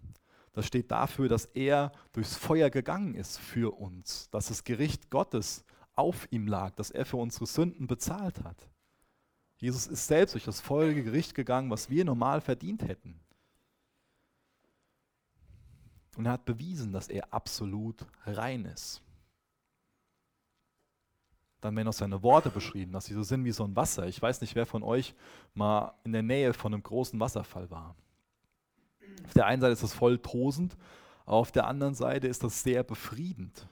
Das 0.52 0.66
steht 0.66 0.90
dafür, 0.90 1.28
dass 1.28 1.44
er 1.46 1.92
durchs 2.12 2.36
Feuer 2.36 2.70
gegangen 2.70 3.14
ist 3.14 3.38
für 3.38 3.78
uns, 3.78 4.30
dass 4.30 4.48
das 4.48 4.64
Gericht 4.64 5.10
Gottes 5.10 5.64
auf 5.94 6.26
ihm 6.30 6.46
lag, 6.46 6.74
dass 6.76 6.90
er 6.90 7.04
für 7.04 7.18
unsere 7.18 7.46
Sünden 7.46 7.86
bezahlt 7.86 8.42
hat. 8.42 8.70
Jesus 9.58 9.86
ist 9.86 10.06
selbst 10.06 10.34
durch 10.34 10.44
das 10.44 10.62
Gericht 10.62 11.34
gegangen, 11.34 11.70
was 11.70 11.88
wir 11.88 12.04
normal 12.04 12.40
verdient 12.40 12.82
hätten. 12.82 13.18
Und 16.16 16.26
er 16.26 16.32
hat 16.32 16.44
bewiesen, 16.44 16.92
dass 16.92 17.08
er 17.08 17.32
absolut 17.32 18.04
rein 18.24 18.64
ist. 18.64 19.02
Dann 21.60 21.74
werden 21.76 21.88
auch 21.88 21.92
seine 21.92 22.22
Worte 22.22 22.50
beschrieben, 22.50 22.92
dass 22.92 23.06
sie 23.06 23.14
so 23.14 23.22
sind 23.22 23.44
wie 23.44 23.52
so 23.52 23.64
ein 23.64 23.76
Wasser. 23.76 24.06
Ich 24.06 24.20
weiß 24.20 24.40
nicht, 24.40 24.54
wer 24.54 24.66
von 24.66 24.82
euch 24.82 25.14
mal 25.54 25.94
in 26.04 26.12
der 26.12 26.22
Nähe 26.22 26.52
von 26.52 26.72
einem 26.72 26.82
großen 26.82 27.18
Wasserfall 27.18 27.70
war. 27.70 27.96
Auf 29.24 29.32
der 29.32 29.46
einen 29.46 29.60
Seite 29.60 29.72
ist 29.72 29.82
das 29.82 29.94
voll 29.94 30.18
tosend, 30.18 30.76
aber 31.24 31.36
auf 31.36 31.52
der 31.52 31.66
anderen 31.66 31.94
Seite 31.94 32.28
ist 32.28 32.44
das 32.44 32.62
sehr 32.62 32.82
befriedend. 32.82 33.66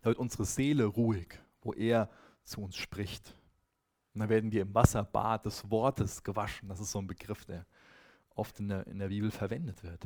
Da 0.00 0.06
wird 0.06 0.18
unsere 0.18 0.44
Seele 0.44 0.84
ruhig, 0.84 1.38
wo 1.60 1.72
er 1.72 2.08
zu 2.48 2.62
uns 2.62 2.76
spricht. 2.76 3.34
Und 4.14 4.20
dann 4.20 4.28
werden 4.28 4.50
wir 4.52 4.62
im 4.62 4.74
Wasserbad 4.74 5.46
des 5.46 5.70
Wortes 5.70 6.22
gewaschen. 6.22 6.68
Das 6.68 6.80
ist 6.80 6.90
so 6.90 6.98
ein 6.98 7.06
Begriff, 7.06 7.44
der 7.44 7.66
oft 8.34 8.58
in 8.58 8.68
der, 8.68 8.86
in 8.86 8.98
der 8.98 9.08
Bibel 9.08 9.30
verwendet 9.30 9.82
wird. 9.82 10.04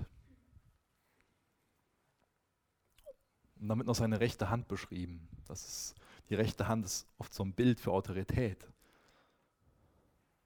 Und 3.61 3.69
damit 3.69 3.87
noch 3.87 3.95
seine 3.95 4.21
rechte 4.21 4.51
Hand 4.51 4.67
beschrieben. 4.67 5.29
Das 5.47 5.67
ist, 5.67 5.95
die 6.29 6.35
rechte 6.35 6.67
Hand 6.67 6.85
ist 6.85 7.07
oft 7.19 7.33
so 7.33 7.45
ein 7.45 7.53
Bild 7.53 7.79
für 7.79 7.93
Autorität. 7.93 8.67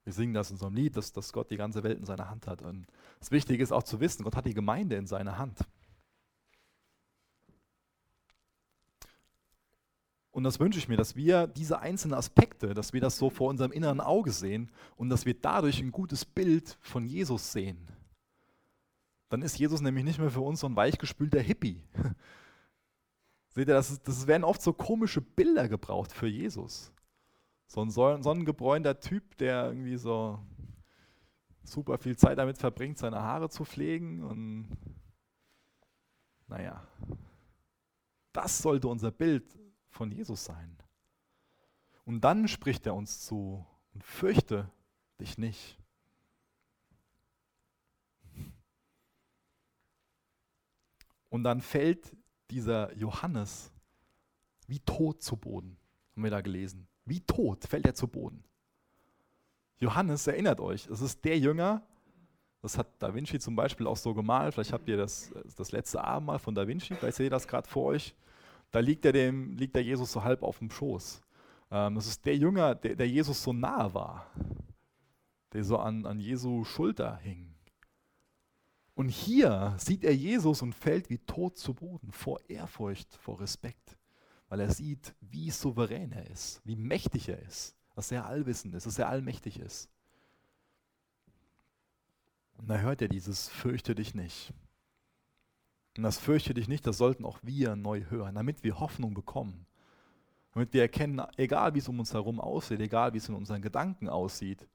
Wir 0.04 0.12
singen 0.12 0.34
das 0.34 0.50
in 0.50 0.60
einem 0.60 0.74
Lied, 0.74 0.96
dass, 0.96 1.12
dass 1.12 1.32
Gott 1.32 1.50
die 1.50 1.56
ganze 1.56 1.82
Welt 1.82 1.98
in 1.98 2.04
seiner 2.04 2.30
Hand 2.30 2.46
hat. 2.46 2.62
Und 2.62 2.86
das 3.18 3.30
Wichtige 3.30 3.62
ist 3.62 3.72
auch 3.72 3.82
zu 3.82 3.98
wissen, 4.00 4.22
Gott 4.22 4.36
hat 4.36 4.46
die 4.46 4.54
Gemeinde 4.54 4.96
in 4.96 5.06
seiner 5.06 5.38
Hand. 5.38 5.58
Und 10.36 10.44
das 10.44 10.60
wünsche 10.60 10.78
ich 10.78 10.86
mir, 10.86 10.98
dass 10.98 11.16
wir 11.16 11.46
diese 11.46 11.78
einzelnen 11.78 12.12
Aspekte, 12.12 12.74
dass 12.74 12.92
wir 12.92 13.00
das 13.00 13.16
so 13.16 13.30
vor 13.30 13.48
unserem 13.48 13.72
inneren 13.72 14.02
Auge 14.02 14.32
sehen 14.32 14.70
und 14.96 15.08
dass 15.08 15.24
wir 15.24 15.32
dadurch 15.32 15.80
ein 15.80 15.92
gutes 15.92 16.26
Bild 16.26 16.76
von 16.82 17.06
Jesus 17.06 17.52
sehen. 17.52 17.78
Dann 19.30 19.40
ist 19.40 19.58
Jesus 19.58 19.80
nämlich 19.80 20.04
nicht 20.04 20.18
mehr 20.18 20.30
für 20.30 20.42
uns 20.42 20.60
so 20.60 20.66
ein 20.66 20.76
weichgespülter 20.76 21.40
Hippie. 21.40 21.82
Seht 23.48 23.66
ihr, 23.66 23.72
das, 23.72 24.02
das 24.02 24.26
werden 24.26 24.44
oft 24.44 24.60
so 24.60 24.74
komische 24.74 25.22
Bilder 25.22 25.70
gebraucht 25.70 26.12
für 26.12 26.26
Jesus. 26.26 26.92
So 27.66 27.80
ein 27.80 27.90
sonnengebräunter 27.90 29.00
Typ, 29.00 29.38
der 29.38 29.68
irgendwie 29.68 29.96
so 29.96 30.38
super 31.64 31.96
viel 31.96 32.18
Zeit 32.18 32.36
damit 32.36 32.58
verbringt, 32.58 32.98
seine 32.98 33.22
Haare 33.22 33.48
zu 33.48 33.64
pflegen 33.64 34.22
und 34.22 34.68
naja, 36.46 36.86
das 38.34 38.58
sollte 38.58 38.88
unser 38.88 39.10
Bild 39.10 39.65
von 39.96 40.12
Jesus 40.12 40.44
sein. 40.44 40.76
Und 42.04 42.20
dann 42.20 42.46
spricht 42.46 42.86
er 42.86 42.94
uns 42.94 43.24
zu 43.24 43.66
und 43.92 44.04
fürchte 44.04 44.70
dich 45.20 45.38
nicht. 45.38 45.78
Und 51.28 51.42
dann 51.42 51.60
fällt 51.60 52.16
dieser 52.50 52.94
Johannes 52.94 53.72
wie 54.68 54.80
tot 54.80 55.22
zu 55.22 55.36
Boden, 55.36 55.76
haben 56.12 56.22
wir 56.22 56.30
da 56.30 56.40
gelesen. 56.40 56.86
Wie 57.04 57.20
tot 57.20 57.64
fällt 57.64 57.86
er 57.86 57.94
zu 57.94 58.08
Boden. 58.08 58.44
Johannes, 59.78 60.26
erinnert 60.26 60.60
euch, 60.60 60.86
es 60.86 61.00
ist 61.00 61.24
der 61.24 61.38
Jünger, 61.38 61.82
das 62.62 62.78
hat 62.78 62.88
Da 62.98 63.14
Vinci 63.14 63.38
zum 63.38 63.54
Beispiel 63.54 63.86
auch 63.86 63.96
so 63.96 64.14
gemalt, 64.14 64.54
vielleicht 64.54 64.72
habt 64.72 64.88
ihr 64.88 64.96
das, 64.96 65.32
das 65.56 65.72
letzte 65.72 66.02
Abendmahl 66.02 66.38
von 66.38 66.54
Da 66.54 66.66
Vinci, 66.66 66.94
vielleicht 66.94 67.16
seht 67.16 67.26
ihr 67.26 67.30
das 67.30 67.46
gerade 67.46 67.68
vor 67.68 67.84
euch. 67.86 68.14
Da 68.70 68.80
liegt 68.80 69.04
der, 69.04 69.12
dem, 69.12 69.56
liegt 69.56 69.74
der 69.74 69.82
Jesus 69.82 70.12
so 70.12 70.22
halb 70.22 70.42
auf 70.42 70.58
dem 70.58 70.70
Schoß. 70.70 71.22
Ähm, 71.70 71.94
das 71.94 72.06
ist 72.06 72.24
der 72.26 72.36
Jünger, 72.36 72.74
der, 72.74 72.96
der 72.96 73.08
Jesus 73.08 73.42
so 73.42 73.52
nahe 73.52 73.92
war, 73.94 74.30
der 75.52 75.64
so 75.64 75.78
an, 75.78 76.06
an 76.06 76.20
Jesu 76.20 76.64
Schulter 76.64 77.16
hing. 77.16 77.54
Und 78.94 79.08
hier 79.08 79.74
sieht 79.78 80.04
er 80.04 80.14
Jesus 80.14 80.62
und 80.62 80.74
fällt 80.74 81.10
wie 81.10 81.18
tot 81.18 81.58
zu 81.58 81.74
Boden, 81.74 82.12
vor 82.12 82.40
Ehrfurcht, 82.48 83.14
vor 83.14 83.40
Respekt, 83.40 83.98
weil 84.48 84.60
er 84.60 84.72
sieht, 84.72 85.14
wie 85.20 85.50
souverän 85.50 86.12
er 86.12 86.30
ist, 86.30 86.62
wie 86.64 86.76
mächtig 86.76 87.28
er 87.28 87.40
ist, 87.42 87.76
dass 87.94 88.10
er 88.10 88.26
allwissend 88.26 88.74
ist, 88.74 88.86
dass 88.86 88.98
er 88.98 89.08
allmächtig 89.08 89.58
ist. 89.58 89.90
Und 92.56 92.68
da 92.68 92.78
hört 92.78 93.02
er 93.02 93.08
dieses 93.08 93.48
Fürchte 93.50 93.94
dich 93.94 94.14
nicht. 94.14 94.54
Und 95.96 96.02
das 96.02 96.18
fürchte 96.18 96.52
dich 96.52 96.68
nicht, 96.68 96.86
das 96.86 96.98
sollten 96.98 97.24
auch 97.24 97.38
wir 97.42 97.74
neu 97.74 98.04
hören, 98.10 98.34
damit 98.34 98.62
wir 98.62 98.80
Hoffnung 98.80 99.14
bekommen. 99.14 99.66
Damit 100.52 100.72
wir 100.72 100.82
erkennen, 100.82 101.22
egal 101.36 101.74
wie 101.74 101.78
es 101.78 101.88
um 101.88 101.98
uns 101.98 102.12
herum 102.12 102.40
aussieht, 102.40 102.80
egal 102.80 103.12
wie 103.14 103.18
es 103.18 103.28
in 103.28 103.34
unseren 103.34 103.62
Gedanken 103.62 104.08
aussieht, 104.08 104.66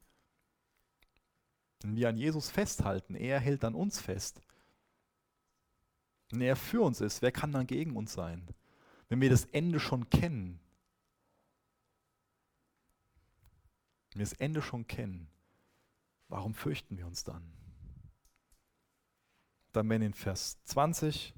wenn 1.81 1.95
wir 1.95 2.09
an 2.09 2.17
Jesus 2.17 2.49
festhalten, 2.49 3.15
er 3.15 3.39
hält 3.39 3.63
an 3.63 3.75
uns 3.75 3.99
fest. 3.99 4.41
Wenn 6.29 6.41
er 6.41 6.55
für 6.55 6.81
uns 6.81 7.01
ist, 7.01 7.21
wer 7.21 7.31
kann 7.31 7.51
dann 7.51 7.67
gegen 7.67 7.95
uns 7.95 8.13
sein? 8.13 8.47
Wenn 9.09 9.21
wir 9.21 9.29
das 9.29 9.45
Ende 9.45 9.79
schon 9.79 10.09
kennen, 10.09 10.59
wenn 14.11 14.19
wir 14.19 14.25
das 14.25 14.33
Ende 14.33 14.61
schon 14.61 14.87
kennen, 14.87 15.27
warum 16.29 16.53
fürchten 16.53 16.97
wir 16.97 17.07
uns 17.07 17.23
dann? 17.23 17.60
Dann 19.71 19.89
wenn 19.89 20.01
in 20.01 20.13
Vers 20.13 20.57
20, 20.65 21.33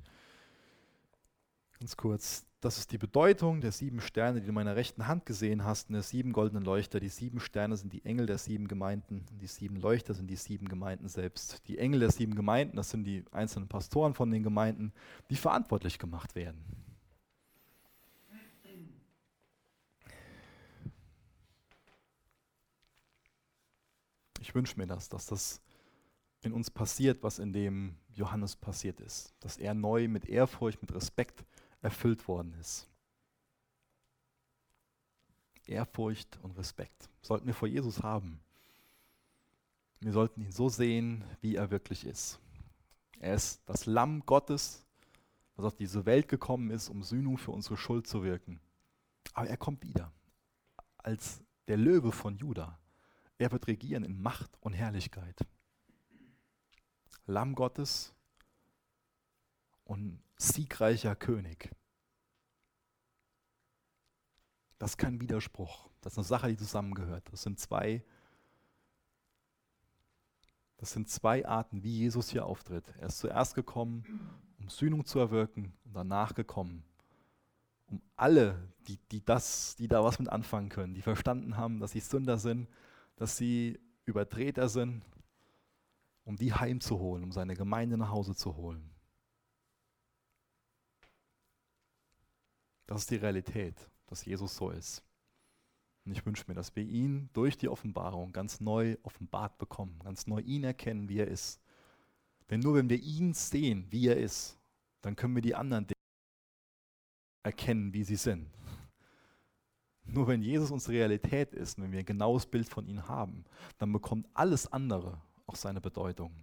ganz 1.80 1.98
kurz, 1.98 2.46
das 2.62 2.78
ist 2.78 2.92
die 2.92 2.98
Bedeutung 2.98 3.60
der 3.60 3.74
sieben 3.74 4.00
Sterne, 4.00 4.40
die 4.40 4.46
du 4.46 4.50
in 4.50 4.56
meiner 4.56 4.76
rechten 4.76 5.06
Hand 5.08 5.26
gesehen 5.26 5.66
hast, 5.66 5.90
und 5.90 5.94
der 5.94 6.02
sieben 6.02 6.32
goldenen 6.32 6.64
Leuchter. 6.64 7.00
Die 7.00 7.10
sieben 7.10 7.40
Sterne 7.42 7.76
sind 7.76 7.92
die 7.92 8.06
Engel 8.06 8.26
der 8.26 8.38
sieben 8.38 8.68
Gemeinden, 8.68 9.26
und 9.30 9.42
die 9.42 9.48
sieben 9.48 9.76
Leuchter 9.76 10.14
sind 10.14 10.28
die 10.28 10.38
sieben 10.38 10.70
Gemeinden 10.70 11.10
selbst. 11.10 11.68
Die 11.68 11.78
Engel 11.78 12.00
der 12.00 12.12
sieben 12.12 12.36
Gemeinden, 12.36 12.78
das 12.78 12.90
sind 12.90 13.04
die 13.04 13.26
einzelnen 13.32 13.68
Pastoren 13.68 14.14
von 14.14 14.32
den 14.32 14.44
Gemeinden, 14.44 14.94
die 15.30 15.36
verantwortlich 15.36 16.00
gemacht 16.00 16.36
werden. 16.36 16.64
Ich 24.40 24.56
wünsche 24.56 24.78
mir 24.78 24.88
das, 24.88 25.10
dass 25.10 25.26
das 25.26 25.62
in 26.46 26.54
uns 26.54 26.70
passiert, 26.70 27.24
was 27.24 27.40
in 27.40 27.54
dem 27.54 27.96
Johannes 28.14 28.56
passiert 28.56 29.00
ist. 29.00 29.34
Dass 29.40 29.58
er 29.58 29.74
neu 29.74 30.08
mit 30.08 30.26
Ehrfurcht, 30.26 30.82
mit 30.82 30.94
Respekt 30.94 31.46
erfüllt 31.82 32.28
worden 32.28 32.54
ist. 32.60 32.88
Ehrfurcht 35.66 36.40
und 36.42 36.58
Respekt 36.58 37.10
sollten 37.22 37.48
wir 37.48 37.54
vor 37.54 37.68
Jesus 37.68 38.04
haben. 38.04 38.40
Wir 40.00 40.12
sollten 40.12 40.42
ihn 40.42 40.52
so 40.52 40.68
sehen, 40.68 41.24
wie 41.42 41.56
er 41.56 41.72
wirklich 41.72 42.06
ist. 42.06 42.40
Er 43.20 43.36
ist 43.36 43.62
das 43.66 43.86
Lamm 43.86 44.26
Gottes, 44.26 44.86
das 45.56 45.66
auf 45.66 45.76
diese 45.76 46.06
Welt 46.06 46.28
gekommen 46.28 46.72
ist, 46.72 46.90
um 46.90 47.04
Sühnung 47.04 47.38
für 47.38 47.52
unsere 47.52 47.78
Schuld 47.78 48.08
zu 48.08 48.24
wirken. 48.24 48.60
Aber 49.34 49.48
er 49.48 49.58
kommt 49.58 49.84
wieder 49.84 50.12
als 50.98 51.42
der 51.68 51.78
Löwe 51.78 52.12
von 52.12 52.38
Juda. 52.38 52.78
Er 53.38 53.52
wird 53.52 53.68
regieren 53.68 54.04
in 54.04 54.22
Macht 54.22 54.52
und 54.62 54.74
Herrlichkeit. 54.74 55.40
Lamm 57.26 57.56
Gottes 57.56 58.14
und 59.86 60.22
siegreicher 60.38 61.16
König. 61.16 61.72
Das 64.80 64.92
ist 64.92 64.98
kein 64.98 65.22
Widerspruch. 65.22 65.90
Das 66.02 66.14
ist 66.14 66.18
eine 66.18 66.26
Sache, 66.26 66.50
die 66.50 66.58
zusammengehört. 66.58 67.32
Das 67.32 67.44
sind 67.44 67.60
zwei 67.60 68.04
Das 70.84 70.92
sind 70.92 71.08
zwei 71.08 71.48
Arten, 71.48 71.82
wie 71.82 71.98
Jesus 72.00 72.30
hier 72.30 72.46
auftritt. 72.46 72.84
Er 73.00 73.08
ist 73.08 73.20
zuerst 73.20 73.56
gekommen, 73.56 74.04
um 74.60 74.68
Sühnung 74.68 75.06
zu 75.06 75.18
erwirken 75.18 75.72
und 75.86 75.94
danach 75.94 76.34
gekommen, 76.34 76.84
um 77.88 78.02
alle, 78.18 78.68
die, 78.88 78.98
die, 79.10 79.24
das, 79.24 79.78
die 79.78 79.88
da 79.88 80.04
was 80.04 80.20
mit 80.20 80.28
anfangen 80.28 80.68
können, 80.68 80.94
die 80.94 81.02
verstanden 81.02 81.56
haben, 81.56 81.80
dass 81.80 81.92
sie 81.92 82.02
Sünder 82.02 82.38
sind, 82.38 82.68
dass 83.16 83.38
sie 83.38 83.80
Übertreter 84.04 84.68
sind, 84.68 85.04
um 86.26 86.38
die 86.38 86.54
heimzuholen, 86.54 87.24
um 87.24 87.32
seine 87.32 87.56
Gemeinde 87.56 87.98
nach 87.98 88.10
Hause 88.10 88.36
zu 88.36 88.56
holen. 88.56 88.90
Das 92.86 93.02
ist 93.02 93.12
die 93.12 93.16
Realität, 93.16 93.90
dass 94.08 94.26
Jesus 94.26 94.56
so 94.56 94.70
ist. 94.70 95.04
Und 96.06 96.12
ich 96.12 96.26
wünsche 96.26 96.44
mir, 96.48 96.54
dass 96.54 96.76
wir 96.76 96.84
ihn 96.84 97.30
durch 97.34 97.58
die 97.58 97.70
Offenbarung 97.70 98.34
ganz 98.34 98.60
neu 98.60 98.98
offenbart 99.04 99.58
bekommen, 99.58 100.00
ganz 100.04 100.28
neu 100.28 100.42
ihn 100.42 100.64
erkennen, 100.64 101.08
wie 101.08 101.20
er 101.20 101.28
ist. 101.28 101.62
Denn 102.50 102.60
nur 102.60 102.76
wenn 102.76 102.90
wir 102.90 103.00
ihn 103.00 103.34
sehen, 103.34 103.88
wie 103.90 104.08
er 104.08 104.18
ist, 104.18 104.60
dann 105.02 105.16
können 105.16 105.36
wir 105.36 105.42
die 105.42 105.56
anderen 105.56 105.88
Dinge 105.88 105.94
erkennen, 107.44 107.94
wie 107.94 108.04
sie 108.04 108.18
sind. 108.18 108.50
Nur 110.06 110.28
wenn 110.28 110.42
Jesus 110.42 110.72
unsere 110.72 110.98
Realität 110.98 111.54
ist, 111.54 111.82
wenn 111.82 111.92
wir 111.92 112.00
ein 112.00 112.06
genaues 112.06 112.46
Bild 112.46 112.68
von 112.68 112.86
ihm 112.86 113.08
haben, 113.08 113.46
dann 113.78 113.94
bekommt 113.94 114.28
alles 114.34 114.72
andere 114.72 115.22
auch 115.46 115.56
seine 115.56 115.82
Bedeutung. 115.82 116.34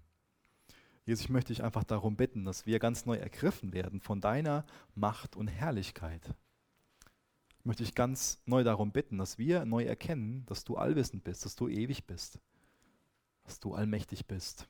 Jesus, 1.05 1.25
ich 1.25 1.31
möchte 1.31 1.53
dich 1.53 1.65
einfach 1.65 1.85
darum 1.85 2.17
bitten, 2.17 2.45
dass 2.45 2.67
wir 2.67 2.79
ganz 2.79 3.07
neu 3.07 3.17
ergriffen 3.17 3.73
werden 3.73 4.01
von 4.01 4.21
deiner 4.21 4.65
Macht 4.95 5.35
und 5.35 5.49
Herrlichkeit. 5.49 6.35
Ich 7.59 7.65
möchte 7.65 7.83
dich 7.83 7.95
ganz 7.95 8.41
neu 8.47 8.65
darum 8.65 8.93
bitten, 8.93 9.19
dass 9.19 9.37
wir 9.37 9.65
neu 9.65 9.85
erkennen, 9.85 10.45
dass 10.47 10.65
du 10.65 10.77
allwissend 10.77 11.25
bist, 11.25 11.45
dass 11.45 11.57
du 11.57 11.69
ewig 11.69 12.07
bist, 12.07 12.39
dass 13.45 13.61
du 13.61 13.75
allmächtig 13.75 14.27
bist, 14.27 14.69